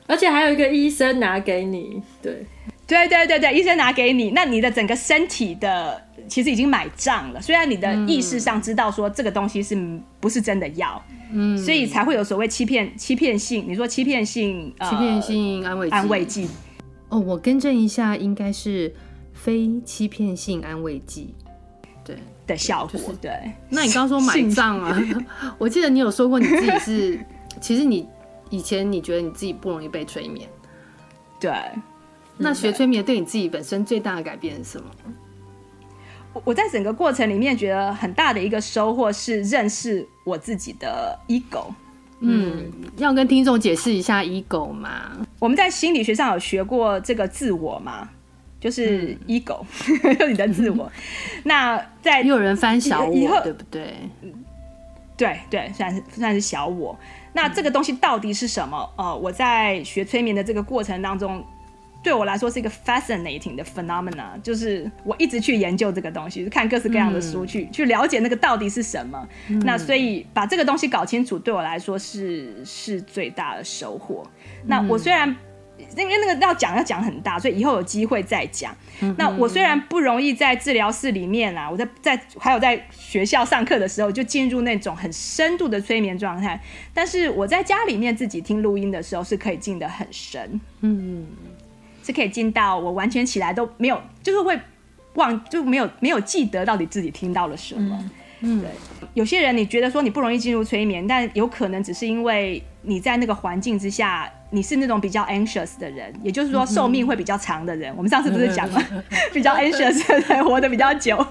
[0.06, 2.46] 而且还有一个医生拿给你，对
[2.86, 7.40] 对对对对，医生拿给你，那你的整个身体的其实已经买账了。
[7.40, 9.76] 虽然你的意识上知道说这个东西是
[10.20, 13.64] 不是真的药，嗯，所以才会有所谓欺骗欺骗性。
[13.68, 16.48] 你说欺骗性欺骗性安慰安慰剂
[17.08, 18.92] 哦，我更正一下，应该是。
[19.32, 21.34] 非欺骗性安慰剂，
[22.04, 22.16] 对
[22.46, 23.52] 的效果，就是、对。
[23.68, 24.98] 那你刚刚说买账啊？
[25.58, 27.20] 我记得你有说过你自己是，
[27.60, 28.08] 其实你
[28.50, 30.48] 以前你觉得你自己不容易被催眠，
[31.40, 31.52] 对。
[32.42, 34.90] 那学催眠对你自己本身最大的改变是什么？
[36.32, 41.66] 我我在整个过程里面觉得很大的一个收获是认识我自己的 ego。
[42.20, 45.10] 嗯，要跟听众解释一下 ego 吗？
[45.38, 48.08] 我们在心理学上有学过这个自我吗？
[48.60, 49.64] 就是 ego，
[50.28, 50.92] 你的自我。
[51.44, 53.94] 那在又有人翻小我，以后对不对？
[55.16, 56.98] 对对，算是算是小我。
[57.32, 58.90] 那这个东西到底是什么？
[58.96, 61.44] 呃，我在学催眠的这个过程当中，
[62.02, 69.28] 对我来说是一个 fascinating 的 phenomena，就是我一直去研究这个东西，看各式各样的书去，去、嗯、去了解那个到底是什么。
[69.48, 74.26] 嗯、那所以把这个东西搞清楚，对我来说是是最大的收获。
[74.66, 75.34] 那我虽然。
[75.96, 78.74] 因为那个要讲要讲很大，所以以后有机会再讲。
[79.00, 86.60] 嗯、那我虽然不容易在治疗室里面啊，我在在还有在学校上课的时候就进入那种很深度的催眠状态，
[86.92, 91.26] 但是我在家里面自己听录音的时候是可以进得很深，嗯，
[92.04, 94.58] 是可以进到我完全起来都没有，就是会
[95.14, 97.98] 忘就没有没有记得到底自己听到了什么。
[98.00, 98.10] 嗯
[98.42, 98.70] 嗯，对，
[99.14, 107.92] 有些人你觉得说你不容易进入催眠，但有可能只是因为你在那个环境之下，你是那种比较 anxious 的人，也就是说寿命会比较长的人。
[107.92, 111.26] 嗯、我们上次不是讲了，比较 anxious 的人活得比较久。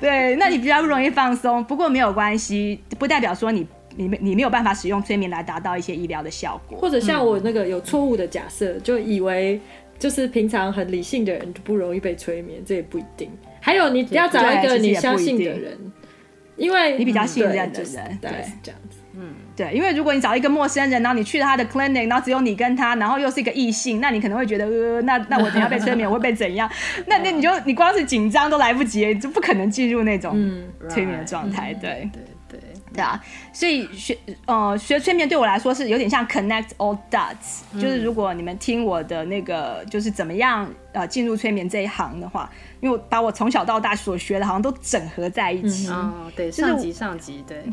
[0.00, 1.64] 对，那你比较不容易放松。
[1.64, 6.78] 不过没有关系，不代表说你你没你没有办法使用催眠来达到一些医疗的效果。
[6.78, 9.60] 或者像我那个有错误的假设，就以为
[9.98, 13.30] 就是平常很理性的人就不容易被催眠，这也不一定。
[13.60, 15.76] 还有，你要找一个你相信的人，
[16.60, 18.98] 因为你比较信任的人，对，是这样子。
[19.14, 26.70] 嗯，对，因为如果你找一个陌生人，然后你去了他的 clinic，然后只有你跟他，然后又是一个异性，那你可能会觉得，呃，那那我等下被催眠，我会被怎样？
[27.08, 30.32] 那那你就你光是紧张都来不及，就不可能进入那种
[30.88, 31.74] 催眠的状态。
[31.74, 32.60] 对对对
[32.92, 33.20] 对啊！
[33.52, 42.48] 所以学呃学催眠对我来说是有点像 connect all dots，就是如果你们听我的那个就是怎么样呃进入催眠这一行的话。
[42.80, 45.88] 因为我把我从小到大所学的，好像都整合在一起。
[45.88, 47.64] 哦，对，上级上级，对。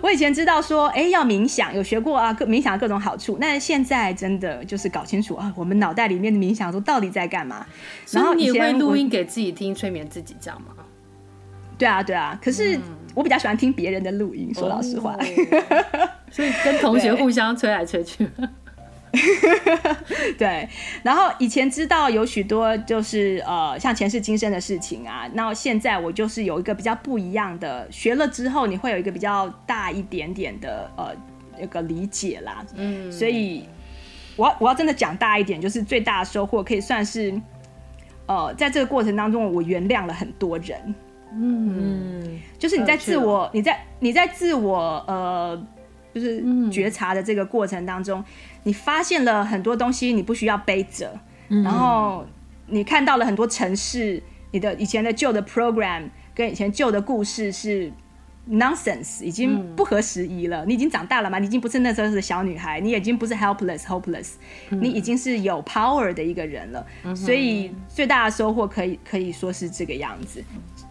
[0.00, 3.36] 我以前知道说，哎，要冥想，有学过啊，各冥想的各种好处。
[3.38, 7.66] 但是现在真的就是搞清楚啊，我们脑袋里面的冥想都到底在干嘛？
[8.10, 10.68] 然后你也会录音给自己听，催眠自己这样吗？
[11.76, 12.38] 对啊，对啊。
[12.42, 12.78] 可是
[13.14, 15.14] 我比较喜欢听别人的录音，说老实话。
[16.30, 18.26] 所以跟同学 互相催来催去。
[20.38, 20.66] 对，
[21.02, 31.14] 然后以前知道有许多就是呃像前世今生的事情啊，那现在我就是有一个比较不一样的，学了之后你会有一个比较大一点点的呃
[31.60, 32.64] 那个理解啦。
[32.74, 33.68] 嗯，所以
[34.34, 37.38] 我要我要真的讲大一点，就是最大的收获可以算是
[38.26, 40.94] 呃在这个过程当中，我原谅了很多人。
[41.34, 45.66] 嗯，就是你在自我，你在你在自我呃。
[46.14, 48.24] 就是觉察的这个过程当中，嗯、
[48.64, 52.26] 你发现了很多东西，你不需要背着，然后
[52.66, 57.92] 你看到了很多城市，你的以前的旧的 program 跟以前旧的故事是
[58.50, 60.64] nonsense，已经不合时宜了。
[60.64, 61.38] 嗯、你已经长大了嘛？
[61.38, 64.32] 你已经不是那时候的小女孩，你已经不是 helpless hopeless，、
[64.70, 66.86] 嗯、你已经是有 power 的一个人了。
[67.04, 70.42] 嗯、所以最大的收获可以可以说是这个样子，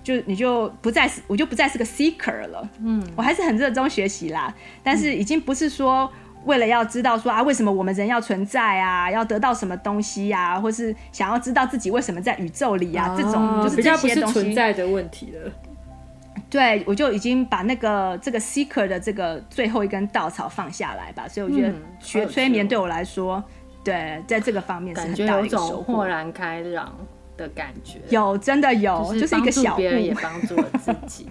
[0.04, 2.70] 就你就不再是，我就不再是个 seeker 了。
[2.84, 6.12] 嗯，我还是很热衷学习啦，但是已经不是说。
[6.44, 9.12] 为了要知道说啊，为什么我们人要存在啊？
[9.12, 10.60] 要得到什么东西呀、啊？
[10.60, 13.16] 或是想要知道自己为什么在宇宙里啊？
[13.16, 15.52] 这种就是这些东西，比较不是存在的问题了。
[16.50, 21.28] 对，我就已经把那个这个 seeker 的这个最后一根稻草放下来吧。
[21.28, 23.44] 所以我觉得学催眠对我来说，嗯、
[23.84, 25.68] 对，在这个方面是很大的一个收获。
[25.68, 26.92] 感觉有种豁然开朗。
[27.42, 31.28] 的感觉有，真的有，就是一个小别人也帮助了自己。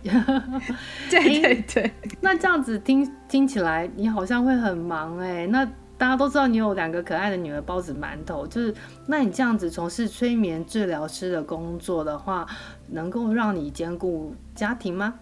[1.09, 5.47] 对对对，那这样子听听起来，你好像会很忙哎。
[5.47, 5.65] 那
[5.97, 8.75] 大家都知道你有两个可爱的女儿包子馒头，就是
[9.07, 12.45] 那你这样子从事催眠治疗师的工作的话，
[12.89, 15.15] 能够让你兼顾家庭吗？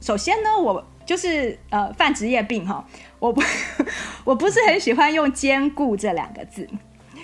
[0.00, 2.84] 首先呢，我就是呃犯职业病哈，
[3.18, 3.40] 我不
[4.24, 6.68] 我不是很喜欢用兼顾这两个字，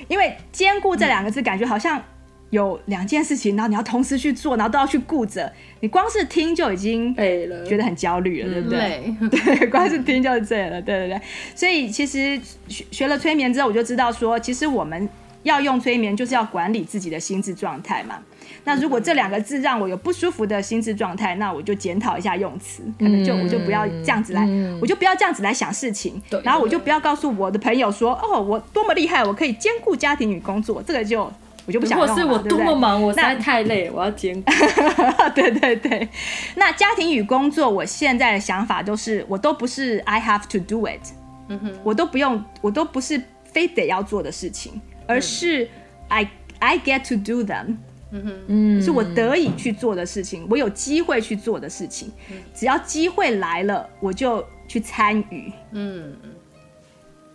[0.08, 2.02] 因为兼顾这两个字感觉好像。
[2.50, 9.14] 有两件事情，然后你要同时去做，然后都要去顾着，你光是听就已经觉得很焦虑了，对不对？
[9.20, 11.20] 嗯、 对，光是听就是这样了，对对对。
[11.56, 15.08] 所以其实学学了催眠之后，我就知道说，其实我们
[15.42, 18.20] 要用催眠，就是要管理自己的心智状态嘛。
[18.62, 26.22] 那如果这两个字让我有不舒服的心智状态，那我就检讨一下用词，可能就我就不要这样子来，嗯、我就不要这样子来想事情。
[26.30, 31.28] 对，然后我就不要告诉我的朋友说，哦，我多么厉害，我可以兼顾家庭与工作，这个就。
[31.66, 31.98] 我就不想。
[31.98, 34.50] 如果是我多么忙，我实在太累，我要兼顾。
[35.34, 36.08] 对对对，
[36.54, 41.00] 那家庭与工作，我现在的想法都是，我都不是 I have to do it，
[41.48, 45.68] 嗯哼，我都不用，我都不是非得要做的事情，而是
[46.08, 47.76] I I get to do them，
[48.12, 52.10] 嗯哼，嗯，是我得以去做的事情，我有机会去做的事情，
[52.54, 56.14] 只要机会来了，我就去参与，嗯。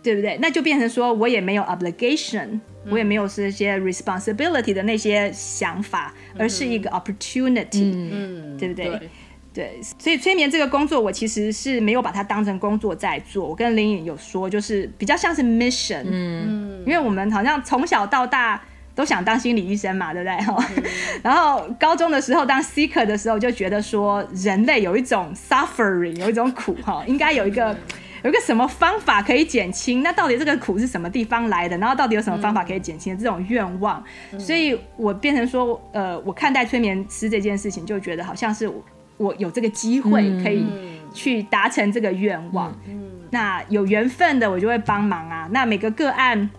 [0.04, 0.36] 对不对？
[0.42, 8.86] 那就变成说我也没有 obligation，、嗯、我也没有是一些 responsibility 的那些想法，嗯、而是一个 opportunity，嗯，对不对？
[8.88, 9.10] 对，
[9.54, 13.48] 对，所以催眠这个工作，我其实是没有把它当成工作在做。
[13.48, 18.60] 我跟林颖有说，就是比较像是 mission，嗯，因为我们好像从小到大
[18.94, 20.34] 都想当心理医生嘛，对不对？
[20.76, 20.82] 嗯、
[21.22, 27.76] 然后高中的时候当 seeker 的时候，就觉得说人类有一种 suffering，有一种苦哈，应该有一个。
[28.22, 30.02] 有个什么方法可以减轻？
[30.02, 31.76] 那到底这个苦是什么地方来的？
[31.78, 34.02] 然后到底有什么方法可以减轻这种愿望？
[34.32, 38.84] 嗯、所以我变成说，呃，我看待催眠师这件事情，就觉得好像是我，
[39.16, 40.64] 我有这个机会可以
[41.12, 42.70] 去达成这个愿望。
[42.88, 45.48] 嗯嗯、那有缘分的，我就会帮忙啊。
[45.50, 46.50] 那每个个案。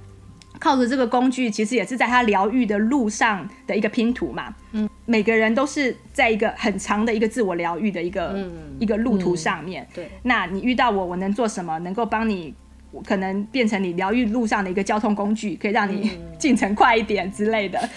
[0.59, 4.53] 靠着这个工具，其实也是在他疗愈的路上的一个拼图嘛。
[4.71, 9.87] 嗯，每个人都是在一个很长的一个自我疗愈的一个、嗯、一个路途上面。
[9.93, 11.77] 对，那你遇到我，我能做什么？
[11.79, 12.53] 能够帮你？
[13.07, 17.89] 可能变成你疗愈路上的一个交通工具，可以让你 进程快一点之类的。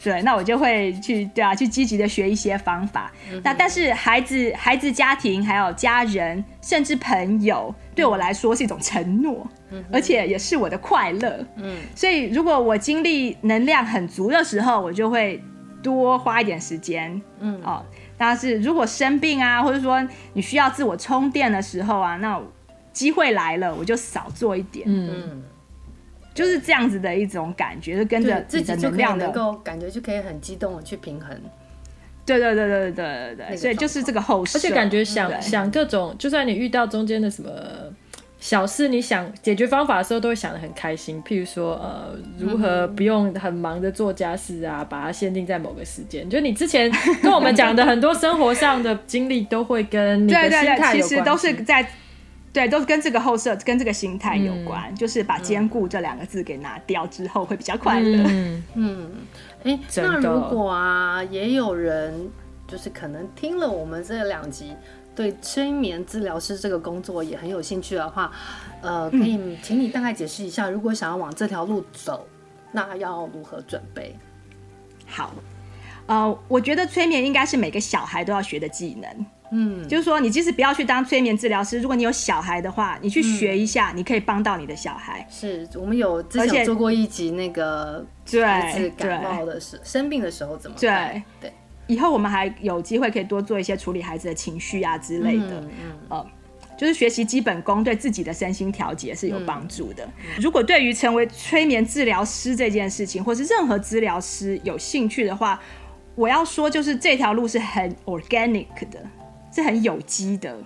[0.00, 3.10] 对，那我就会去，对啊，去积极的学一些方法。
[3.32, 11.44] 嗯、那但是孩子、孩子家庭还有家人，甚至朋友，对我来说是一种承诺，嗯、而且也是我的快乐。
[11.56, 15.42] 嗯，所以如果我精力能量很足的时候，我就会
[15.84, 17.22] 多花一点时间。
[17.38, 17.84] 嗯，哦，
[18.18, 22.42] 但是如果生病啊，或者说你需要自我充电的时候啊，那。
[22.94, 24.86] 机会来了，我就少做一点。
[24.88, 25.42] 嗯，
[26.32, 31.36] 就是这样子的一种感觉，就跟着自己的能量的，能够感觉就可以很激动的去平衡。
[32.24, 37.50] 对对对对对对对，所以就是这个后设，而且感觉想想各种，就算你遇到中间的什么
[38.44, 41.22] 小事，你想解决方法的时候，都会想得很开心。
[41.24, 46.28] 譬如说，呃，如何不用很忙的做家事啊，把它限定在某个时间。
[46.28, 50.76] 就你之前跟我们讲的很多生活上的经历，都会跟你的心态有关系。
[50.76, 51.88] 对对对，其实都是在。
[52.52, 58.22] 对，都是跟这个后设、跟这个心态有关，嗯、就是把“兼顾”这两个字给拿掉之后，会比较快乐。
[58.28, 59.10] 嗯嗯，
[59.64, 62.30] 哎，那如果啊，也有人
[62.66, 64.74] 就是可能听了我们这两集，
[65.14, 68.32] 对催眠治疗师这个工作也很有兴趣的话，
[68.80, 72.26] 呃，可以请你大概解释一下，如果想要往这条路走，
[72.72, 74.16] 那要如何准备？
[75.06, 75.32] 好，
[76.06, 79.26] 呃，我觉得催眠应该是每个小孩都要学的技能。
[79.56, 85.24] 嗯，就是说，你即使不要去当催眠治疗师，如果你有小孩的话，你去学一下，嗯、你可以帮到你的小孩。
[85.30, 88.04] 是我们有之前做过一集那个
[88.42, 91.12] 孩子感冒的时生病的时候怎么办？
[91.12, 91.52] 对对，
[91.86, 95.60] 以后我们还有机会可以多做一些处理孩子的情绪啊之类的。
[95.60, 96.26] 嗯，嗯呃，
[96.78, 100.04] 就是学习基本功，对自己的身心调节是有帮助的。
[100.04, 105.60] 嗯、如果对于成为催眠治疗师这件事情，或是任何治疗师有兴趣的话，
[106.14, 108.98] 我要说，就是这条路是很 organic 的，
[109.54, 110.56] 是很有机的。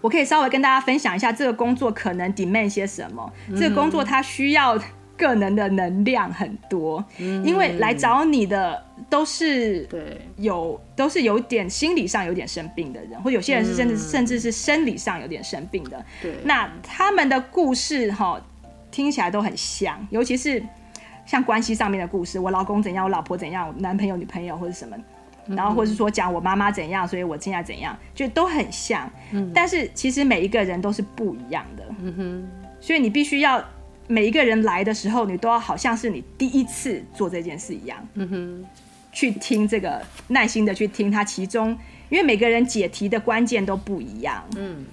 [0.00, 3.32] 我可以稍微跟大家分享一下这个工作可能 demand 些什么。
[3.48, 4.78] 嗯、这个工作它需要
[5.18, 16.02] 个人的能量很多，嗯、因为来找你的都是对有都是有点心理上有点生病的人，或有些人是甚至、嗯、甚至是生理上有点生病的。
[16.22, 18.40] 对，那他们的故事哈
[18.90, 20.62] 听起来都很像，尤其是
[21.26, 24.96] 像关系上面的故事，我老公怎样，我老婆怎样，我男朋友女朋友或者什么。
[25.56, 29.10] 然后，或是说讲我妈妈怎样，所以我现在怎样，就都很像。
[29.32, 31.82] 嗯，但是其实每一个人都是不一样的。
[32.02, 32.48] 嗯哼，
[32.82, 33.64] 所以你必须要
[34.08, 37.96] 每一个人来的时候，你都要好像是你第一次做这件事一样。
[38.14, 38.64] 嗯哼，
[39.12, 41.70] 去听这个，耐心的去听他其中，
[42.08, 44.42] 因为每个人解题的关键都不一样。
[44.56, 44.84] 嗯，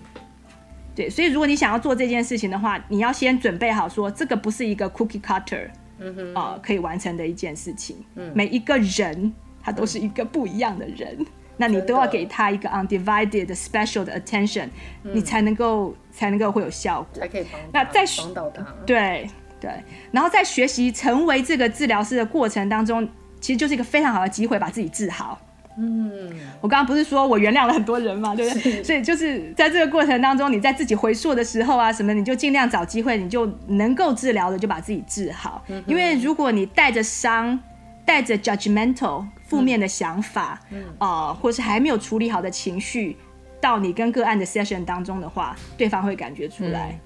[0.94, 7.98] 对，所以如果你想要做这件事情的话，你要先准备好，说这个不是一个 cookie cutter，嗯哼，啊，可以完成的一件事情。
[8.16, 9.34] 嗯，每一个人。
[9.68, 11.26] 他都是一个不一样的人，嗯、
[11.58, 14.68] 那你都要给他一个 undivided special 的 attention，、
[15.04, 18.66] 嗯、你才能够才能够会有效果，才可以帮那在帮到他。
[18.86, 19.30] 对
[19.60, 19.72] 对，
[20.12, 23.08] 然后在学习成为这个治疗师的过程当中，
[23.40, 25.40] 其实就是一个非常好的机会，把自己治好。
[25.78, 26.32] 嗯，
[26.62, 28.84] 我刚刚不是说我原谅了很多人嘛，对不对？
[28.84, 35.64] 所以就是在这个过程当中，你在自己回溯的时候啊，什么你就尽量找机会，你就能够治疗的就把自己治好。
[35.68, 37.60] 嗯、因为如果你带着伤，
[38.06, 39.26] 带着 judgmental。
[39.48, 43.16] 负面的想法，嗯，啊、呃，或是还没有处理好的情绪，
[43.62, 47.00] 到你跟个案的 session 当中的话，对方会感觉出来，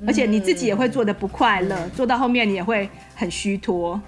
[0.00, 4.00] 嗯、而且你自己也会做得不快乐，嗯、做到后面你也会很虚脱。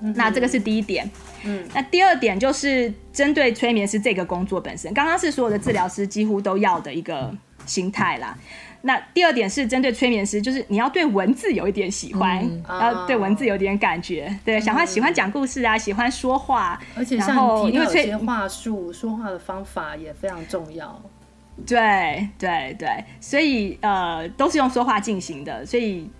[0.00, 1.08] 嗯、那这个是第一点，
[1.44, 7.32] 嗯，那第二点就是针对催眠师这个工作本身，刚刚是所有的治疗师几乎都要的一个
[7.66, 8.36] 心态啦。
[8.82, 21.00] 那第二点是针对催眠师，就是你要对文字有一点喜欢，嗯、要对文字有点感觉，嗯、对，想欢喜欢讲故事啊，喜欢说话，而且像提到有些话术，说话的方法也非常重要。
[21.66, 22.88] 对对对，
[23.20, 26.10] 所以呃，都是用说话进行的，所以。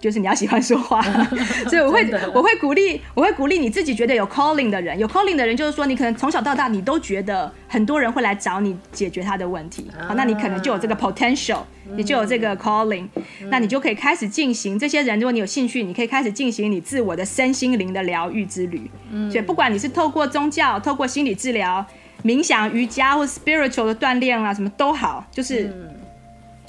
[0.00, 1.02] 就是你要喜欢说话，
[1.68, 11.60] 所以我会我会鼓励我会鼓励你自己觉得有 calling 的人，有 calling 的人就是说你可能从小到大你都觉得很多人会来找你解决他的问题，好，那你可能就有这个 potential，
[11.96, 13.06] 你就有这个 calling，
[13.50, 18.90] 那你就可以开始进行这些人，如果你有兴趣，你可以开始进行你自我的身心灵的疗愈之旅。
[19.30, 21.84] 所以不管你是透过宗教、透过心理治疗、
[22.24, 25.70] 冥想、瑜伽或 spiritual 的锻炼啊，什么都好，就是。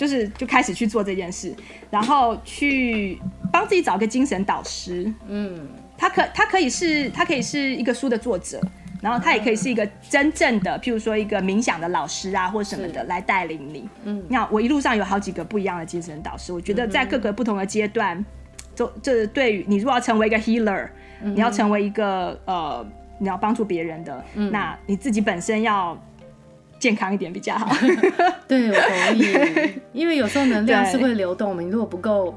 [0.02, 1.56] 就是就开始去做这件事，
[1.92, 3.22] 然后去
[3.54, 5.14] 帮自己找个精神导师。
[5.28, 8.60] 嗯，他可他可以是他可以是一个书的作者，
[9.00, 13.88] 然后他也可以是一个真正的，譬如说一个冥想的老师啊，或什么的来带领你。
[14.06, 18.26] 嗯，那我一路上有好几个不一样的精神导师，我觉得在各个不同的阶段，
[18.74, 20.90] 就这对于你如果要成为一个 healer，
[21.22, 22.84] 你要成为一个呃，
[23.20, 25.96] 你要帮助别人的，那你自己本身要。
[26.82, 27.72] 健康一点比较好。
[28.50, 29.72] 对，我同意。
[29.94, 32.36] 因为有时候能量是会流动的，你如果不够，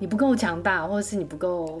[0.00, 1.80] 你不够强大，或者是你不够，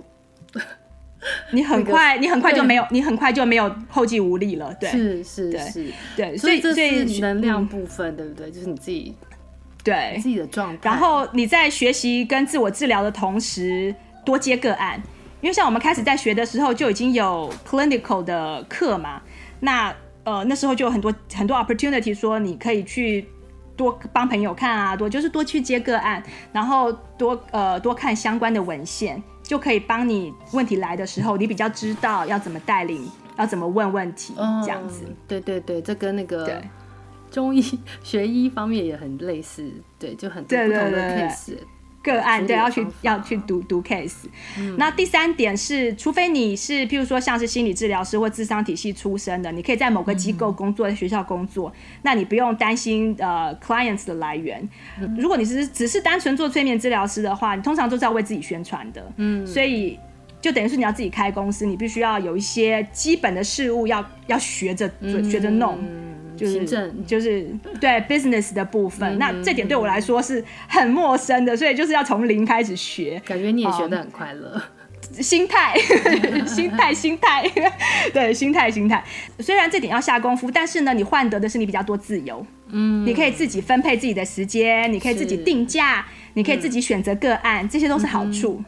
[1.50, 4.72] 你很快，你很快就没有，你很快就没有后继无力了。
[4.80, 8.48] 对，是是是，对，所以这是能量部分，对不对？
[8.52, 9.12] 就是你自己
[9.82, 10.88] 对自己的状态。
[10.88, 13.92] 然后你在学习跟自我治疗的同时，
[14.24, 15.02] 多接个案，
[15.40, 19.20] 因为像我们开始在学的时候就已经有 clinical 的课嘛，
[19.58, 19.92] 那。
[20.24, 23.26] 呃，那时候就有很多很多 opportunity，说你可以去
[23.76, 33.08] 多帮朋友看啊，多就是多去接个案，然后多呃多看相关的文献，就可以帮你问题来的时候，你比较知道要怎么带领，
[33.38, 35.04] 要怎么问问题，嗯、这样子。
[35.26, 36.62] 对对对，这跟那个
[37.30, 37.62] 中医
[38.04, 41.46] 学医方面也很类似，对，就很多不同的 case。
[41.46, 41.66] 对对对对
[42.02, 44.24] 个案对，要去要去读读 case。
[44.58, 54.66] 嗯、那第三点是，除非你是譬如说像是心理治疗师或智商体系出身的，你可以在某个机构工作，在学校工作，嗯、那你不用担心呃 clients 的来源。
[55.00, 59.12] 嗯、如果你是只是单纯做催眠治疗师的话，你通常都是要为自己宣传的。
[59.16, 59.98] 嗯，所以
[60.40, 64.90] 就等于是你要自己开公司，你必须要有一些基本的事物要要学着
[65.22, 65.78] 学着弄。
[66.46, 67.46] 嗯就是就是
[67.80, 73.20] 对 business 的部分，那这点对我来说是很陌生的，所以就是要从零开始学。
[73.24, 74.60] 感觉你也学得很快乐，
[75.20, 75.74] 心态，
[76.46, 77.44] 心态，心态，
[78.12, 79.02] 对，心态，心态。
[79.40, 82.44] 虽然这点要下功夫，但是呢，你换得的是你比较多自由。
[82.72, 88.62] 嗯，你可以自己分配自己的时间，你可以自己定价，你可以自己选择个案，这些都是好处。
[88.62, 88.64] 嗯，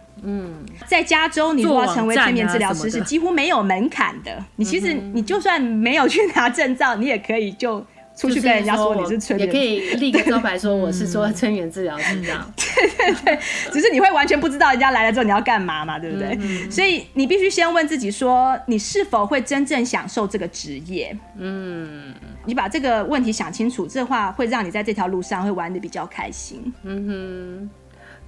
[0.86, 4.44] 在加州，你如果要成为催眠治疗师是几乎没有门槛的。
[4.56, 7.84] 你其实你就算没有去拿证照，你也可以就
[8.16, 12.46] 出去跟人家说你是催眠，也可以立个招牌说我是做催眠治疗师这样。
[12.56, 13.38] 对对对，
[13.70, 16.36] 只是你会完全不知道人家来了之后你要干嘛嘛，对不对？
[16.40, 21.16] 嗯、所以你必须先问自己说，你是否会真正享受这个职业？
[21.38, 22.12] 嗯，
[22.44, 26.72] 你把这个问题想清楚，这话会让你在这条路上会玩的比较开心。
[26.82, 27.70] 嗯哼，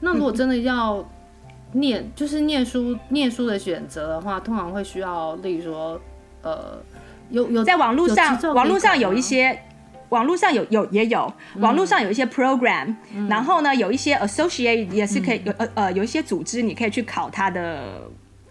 [0.01, 1.05] 那如果真的要
[1.75, 6.01] 念，就是念书念书的选择的话，通常会需要，例如说，
[6.43, 6.83] 呃，
[7.31, 9.57] 有有在网络上，网络上有一些。
[10.11, 18.03] 网络上有有也有，网络上有一些 program，、嗯、然后呢，有一些 associate 也是可以、嗯、有呃呃有一些组织，你可以去考它的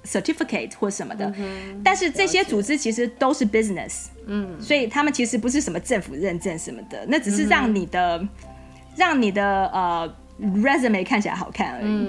[0.04, 1.32] certificate 或什么的。
[1.38, 8.30] 嗯、但是这些组织其实都是 business，嗯，所以他们其实不是什么政府认证什么的，那只是让你的、嗯、
[8.98, 12.08] 让你的呃 resume 看起来好看而已。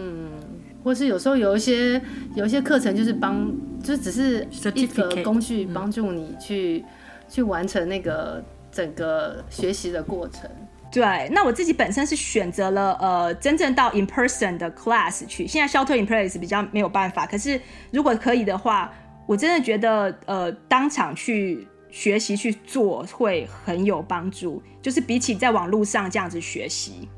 [0.85, 2.01] 嗯，或是有时候有一些
[2.35, 3.51] 有一些课程就是帮，
[3.83, 6.93] 就只是一个工具帮助你去、嗯、
[7.29, 8.45] 去完成那个。
[8.75, 10.51] 整个学习的过程，
[10.91, 11.29] 对。
[11.31, 15.47] 那我自己本身是选择了呃，真正到 in person 的 class 去。
[15.47, 17.61] 现在 shelter in place 比较没有办法，可是
[17.93, 18.93] 如果可以的话，
[19.29, 24.61] 我真的觉得呃，当场去学习去做会很有帮助。
[24.83, 27.09] 就是比起在网络上这样子学习，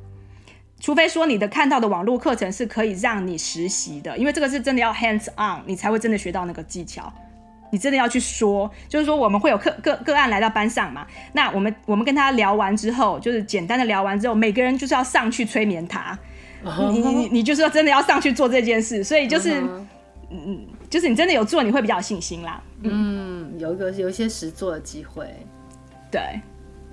[0.78, 7.12] 除非说你的看到的网络课程是可以让你实习的，因为这个是真的要 hands on，你才会真的学到那个技巧。
[7.70, 11.04] 你真的要去说，就是说我们会有个个个案来到班上嘛？
[11.32, 16.16] 那我们我们跟他聊完之后，就是简单的聊完之后，每个人就是要上去催眠他。
[16.64, 16.90] Uh.
[16.92, 19.80] 你你你就是要真的要上去做这件事，所以就是，uh.
[20.30, 22.62] 嗯，就是你真的有做，你会比较有信心啦。
[22.82, 25.26] 嗯，有一个有一些实做的机会。
[26.10, 26.40] 对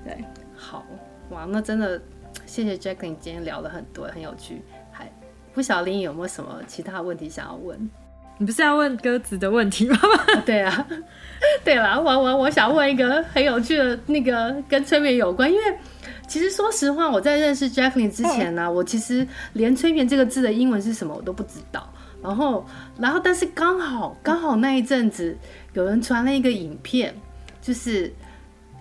[0.03, 0.17] 对，
[0.55, 0.83] 好
[1.29, 2.01] 哇，那真的
[2.45, 4.61] 谢谢 Jacqueline 今天聊了很多，很有趣。
[4.91, 5.11] 还
[5.53, 7.89] 不晓得你有没有什么其他问题想要问？
[8.37, 9.97] 你不是要问鸽子的问题吗？
[10.45, 10.87] 对啊，
[11.63, 15.63] 对了，我我我想问一个很有趣的那个跟催眠有关，因为
[16.27, 21.87] 其实说实话，我在认识 Jacqueline 之前呢、啊，我其实连催眠这个字的英文是什么我都不知道。
[22.23, 22.65] 然后，
[22.97, 25.37] 然后，但是刚好刚好那一阵子
[25.73, 27.13] 有人传了一个影片，
[27.61, 28.11] 就是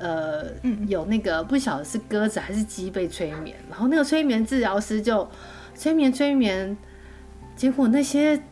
[0.03, 0.44] 呃，
[0.86, 5.26] 有那个不晓得是鸽子还是鸡被催眠，然后那个催眠治疗师就
[5.74, 6.76] 催眠催眠，
[7.57, 8.42] 结果那些。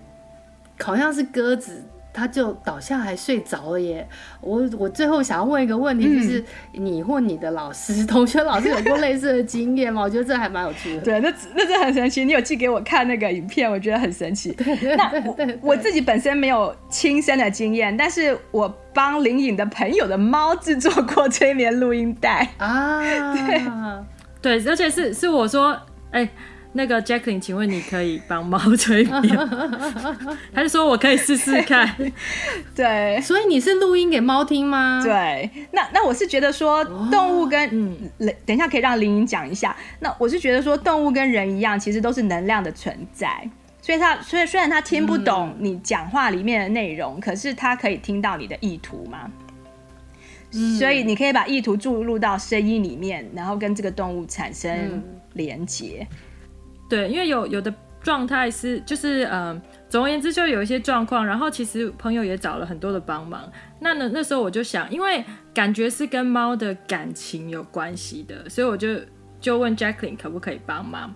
[0.82, 4.06] 好像是鸽子，它就倒下来睡着了耶。
[4.40, 10.02] 我我最后想要问一个问题，就是你或你的老师、嗯、同学、老师有过类似的经验吗？
[10.02, 11.02] 我觉得这还蛮有趣的。
[11.02, 12.24] 对，那那这很神奇。
[12.24, 14.52] 你有寄给我看那个影片，我觉得很神奇。
[14.58, 23.00] 对那我，我自己本身没有亲身的经验，但是我帮林颖的朋友的猫制作过催眠录音带啊。
[24.42, 25.72] 对对，而且是是我说，
[26.10, 26.30] 哎、欸。
[26.72, 29.36] 那个 Jacqueline，请问你可以帮猫催眠？
[30.54, 31.96] 他就说我可以试试看。
[32.76, 35.02] 对，所以你是录音给猫听吗？
[35.04, 38.10] 对，那那我是觉得说动物跟嗯，
[38.46, 39.76] 等一下可以让林颖讲一下。
[39.98, 43.50] 那我是觉得说动物跟人一样，其实都是能量的存在，
[43.82, 49.28] 所以他所以虽然他听不懂你讲话里面的内容，可是他可以听到你的意图吗。
[50.78, 55.02] 所以你可以把意图注入到声音里面，然后跟这个动物产生
[55.34, 56.06] 连结。
[56.90, 57.72] 对，因为有有的
[58.02, 63.50] 状态是，就是嗯、总而言之，就有一些状况，然后其实朋友也找了很多的帮忙。
[63.78, 65.24] 那呢，那时候我就想，因为
[65.54, 68.88] 感觉是跟猫的感情有关系的，所以我就
[69.40, 71.14] 就问 Jacqueline 可不可以帮忙。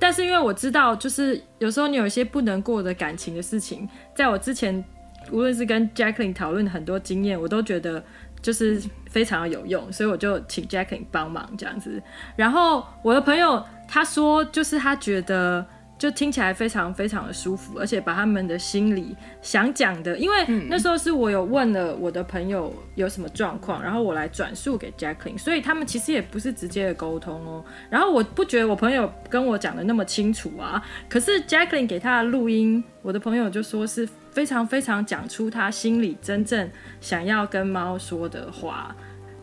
[0.00, 4.84] 但是因为我知道，就是有时候你有一些不能过的感情的事情，在我之前
[5.30, 8.02] 无论是跟 Jacqueline 讨论很多经验，我都觉得
[8.40, 12.02] 就是非常有用，所以我就请 Jacqueline 帮忙这样子。
[12.34, 13.64] 然后我的朋友。
[13.94, 15.62] 他说，就是他觉得
[15.98, 27.62] 就听起来非常非常的舒服，而且把他们的心里想讲的，因为那时候是我有问了我的朋友有什么状况，然后我来转述给 Jacqueline，所以他们其实也不是直接的沟通哦。
[27.90, 38.96] 然后我不觉得我朋友跟我讲的那么清楚啊，可是 Jacqueline 给他的录音，我的朋友就说是非常非常讲出他心里真正想要跟猫说的话，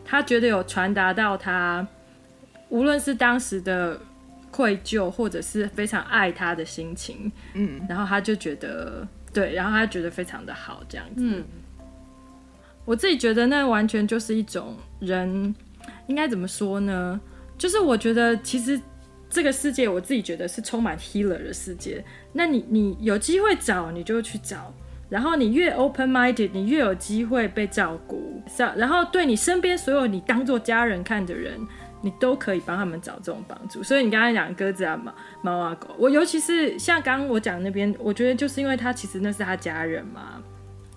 [0.04, 1.86] 他觉得有传达到他，
[2.68, 3.96] 无论是当时的。
[4.50, 11.22] 愧疚或者是非常爱他的心情，嗯，然后他就觉得对，然后他觉得非常的好这样子。
[11.24, 11.44] 嗯，
[12.84, 15.54] 我自己觉得那完全就是一种人
[16.08, 17.20] 应该怎么说呢？
[17.56, 18.80] 就是我觉得其实
[19.28, 22.04] 这个世界，我自己觉得是充满 healer 的世界。
[22.32, 24.74] 那你你有机会找，你就去找，
[25.08, 28.42] 然后你越 open minded，你越有机会被照顾。
[28.76, 31.60] 然后对你身边所有你当做家人看的人。
[32.02, 40.42] 你都可以帮他们找这种帮助，所以你刚才讲鸽子啊、猫猫啊、狗，我尤其是像刚刚我讲那边，我觉得就是因为他其实那是他家人嘛，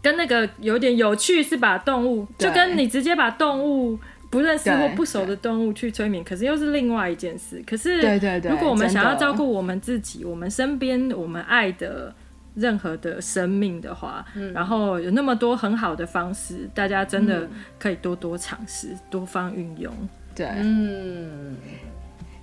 [0.01, 3.99] 跟那个有点有趣是把动物，就跟你直接把动物
[4.29, 7.61] 不认识或不熟的动物去催眠，可是又是另外一件事。
[7.67, 12.15] 可是，对对对，如果我们想要照顾我们自己、我们身边、我们爱的
[12.55, 17.47] 任何的生命的话，嗯、然后有那么多很好的方式，大家真的
[17.77, 19.93] 可以多多尝试、嗯、多方运用。
[20.35, 21.55] 对，嗯，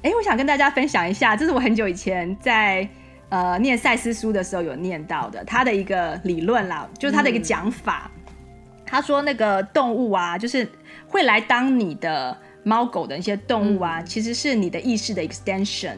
[0.03, 2.88] 哎，我想跟大家分享一下，这是我很久以前在
[3.28, 8.11] 呃念赛斯书的时候有念到的，他的一个理论啦，就是他的一个讲法。
[8.26, 8.32] 嗯、
[8.86, 10.68] 他说那个动物啊，就是。
[11.07, 15.97] 会来当你的猫狗的一些动物啊，嗯、其实是你的意识的 extension。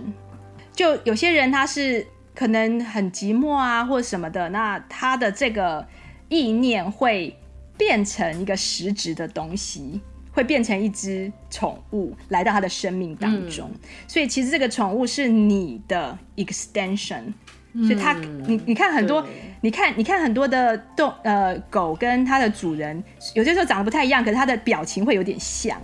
[0.72, 5.86] 就有些人他是可能很寂寞啊，或者什么的，那他的这个
[6.30, 7.38] 意念会
[7.76, 10.00] 变成一个实质的东西，
[10.32, 13.70] 会变成一只宠物来到他的生命当中。
[13.72, 17.32] 嗯、所以其实这个宠物是你的 extension。
[17.74, 18.12] 所以它，
[18.46, 19.26] 你你看很多，
[19.62, 23.02] 你看你看很多的动呃狗跟它的主人，
[23.32, 25.80] 有些时候长得不太一样，可是它的表情会有点像，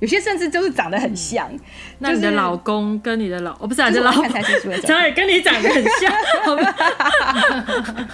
[0.00, 1.48] 有些甚至就是长得很像。
[1.50, 1.64] 嗯就是、
[1.98, 6.12] 那你的老公跟你的老，哦不是你的老公，长得跟你长得很像，
[6.44, 6.76] 好吧？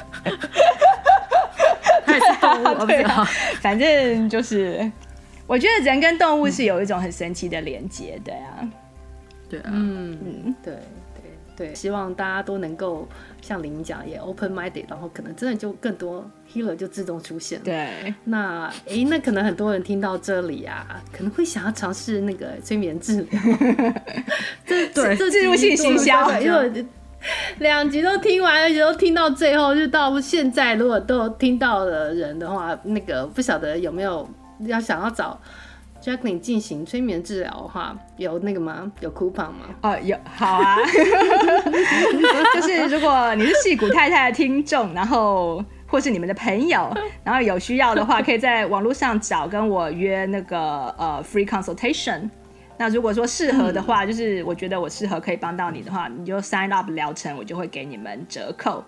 [2.06, 3.28] 他也是动物，对啊，
[3.60, 4.88] 反正就是，
[5.46, 8.68] 我觉得人跟动物是有一种很神奇的连接，对啊，
[9.48, 10.74] 对啊，嗯嗯，对。
[11.56, 13.08] 对，希望大家都能够
[13.40, 17.64] 像林讲也 open minded，然后可能真的就更多 healer 就自动出现了。
[17.64, 23.40] 对，那哎，那可能很多人听到这里啊，可能会想要尝试那个催眠治疗。
[24.66, 26.84] 这对，这进入性行销，因为
[27.60, 34.28] 两集都听完，而且都听到最后，就到现在，如果都听到的人的话，那个不晓得有没有
[34.60, 35.38] 要想要找。
[35.98, 38.92] Jacqueline 进行催眠治疗的话，有那个吗？
[39.00, 39.66] 有 coupon 吗？
[39.80, 40.76] 哦，有，好啊。
[42.54, 46.94] 就是如果你是戏骨太太的听众，然后或是你们的朋友，
[47.24, 52.28] 然后有需要的话，可以在网络上找跟我约那个呃 free consultation。
[52.76, 58.84] 那如果说适合的话，嗯、就是我觉得我适合可以帮到你的话，你就 sign up 疗程，我就会给你们折扣。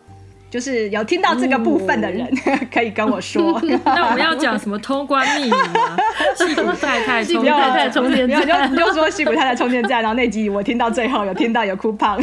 [0.51, 3.61] 就是有听到这个部分的人，哦、 可以跟我说。
[3.85, 5.97] 那我们要讲什么通关密语吗？
[6.37, 7.43] 矽谷太太充
[8.11, 12.19] 电站，就你就说矽谷太太充电站，然后那集我听到最后有听到有 coupon。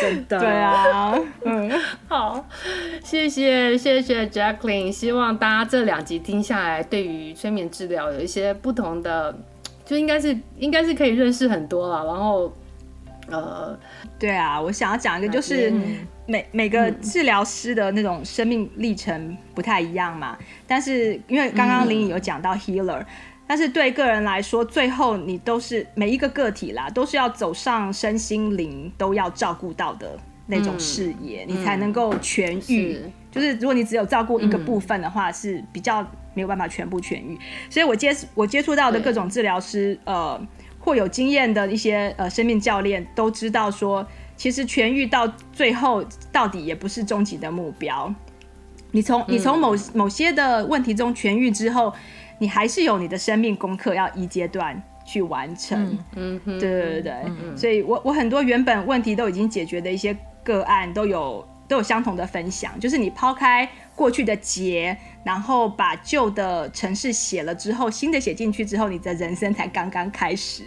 [0.00, 0.38] 真的。
[0.38, 1.70] 对啊，嗯，
[2.06, 2.46] 好，
[3.02, 9.34] 谢谢谢谢 Jacqueline，希望大家这两集听下来，对于催眠治疗有一些不同的，
[9.84, 12.52] 就应该是应该是可以认识很多了，然后。
[13.28, 13.78] 呃，
[14.18, 15.70] 对啊，我想要讲一个，就是
[16.26, 20.36] 每、嗯、每个治疗师的那种生命历程不太一样嘛。
[20.38, 23.06] 嗯、但是因为刚刚林颖有讲到 healer，、嗯、
[23.46, 30.16] 但是对个人来说，最后你都是每一个个体啦，都是要走上身心灵都要照顾到的
[30.46, 32.94] 那种视野，嗯、你才能够痊愈。
[32.94, 36.00] 是就是如果你只有照顾一个部分的话，是比较
[36.32, 37.36] 没有办法全部痊愈。
[37.68, 40.40] 所以我接我接触到的各种治疗师，呃。
[40.86, 44.06] 或有经验的一些呃生命教练都知道说，
[44.36, 48.14] 其实痊愈到最后到底也不是终极的目标。
[48.92, 51.92] 你从你从某某些的问题中痊愈之后，
[52.38, 55.98] 你还是有你的生命功课要一阶段去完成。
[56.14, 57.14] 嗯，对对对。
[57.56, 61.44] 所以我我很多原本问题都已经解决的一些个案都有。
[61.68, 70.62] 都有相同的分享，就是你抛开过去的结，然后把旧的城市写了之后，新的写进去之后，你的人生才刚刚开始，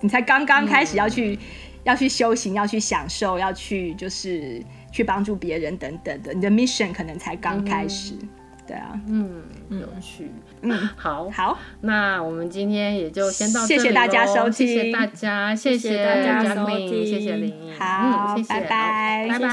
[0.00, 1.38] 你才刚刚开始要去、嗯、
[1.84, 4.60] 要去修行，要去享受，要去就是
[4.90, 8.14] 去帮助别人等等的，你的 mission 可能才刚开始。
[8.14, 8.28] 嗯
[8.70, 10.30] 对啊，嗯，有趣，
[10.62, 19.48] 嗯，好，好，那我们今天也就先到这里，谢谢大家收听，谢谢大家，谢谢大家收听，谢谢林，好，谢谢，拜拜，拜拜，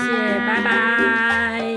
[0.46, 1.77] 拜拜，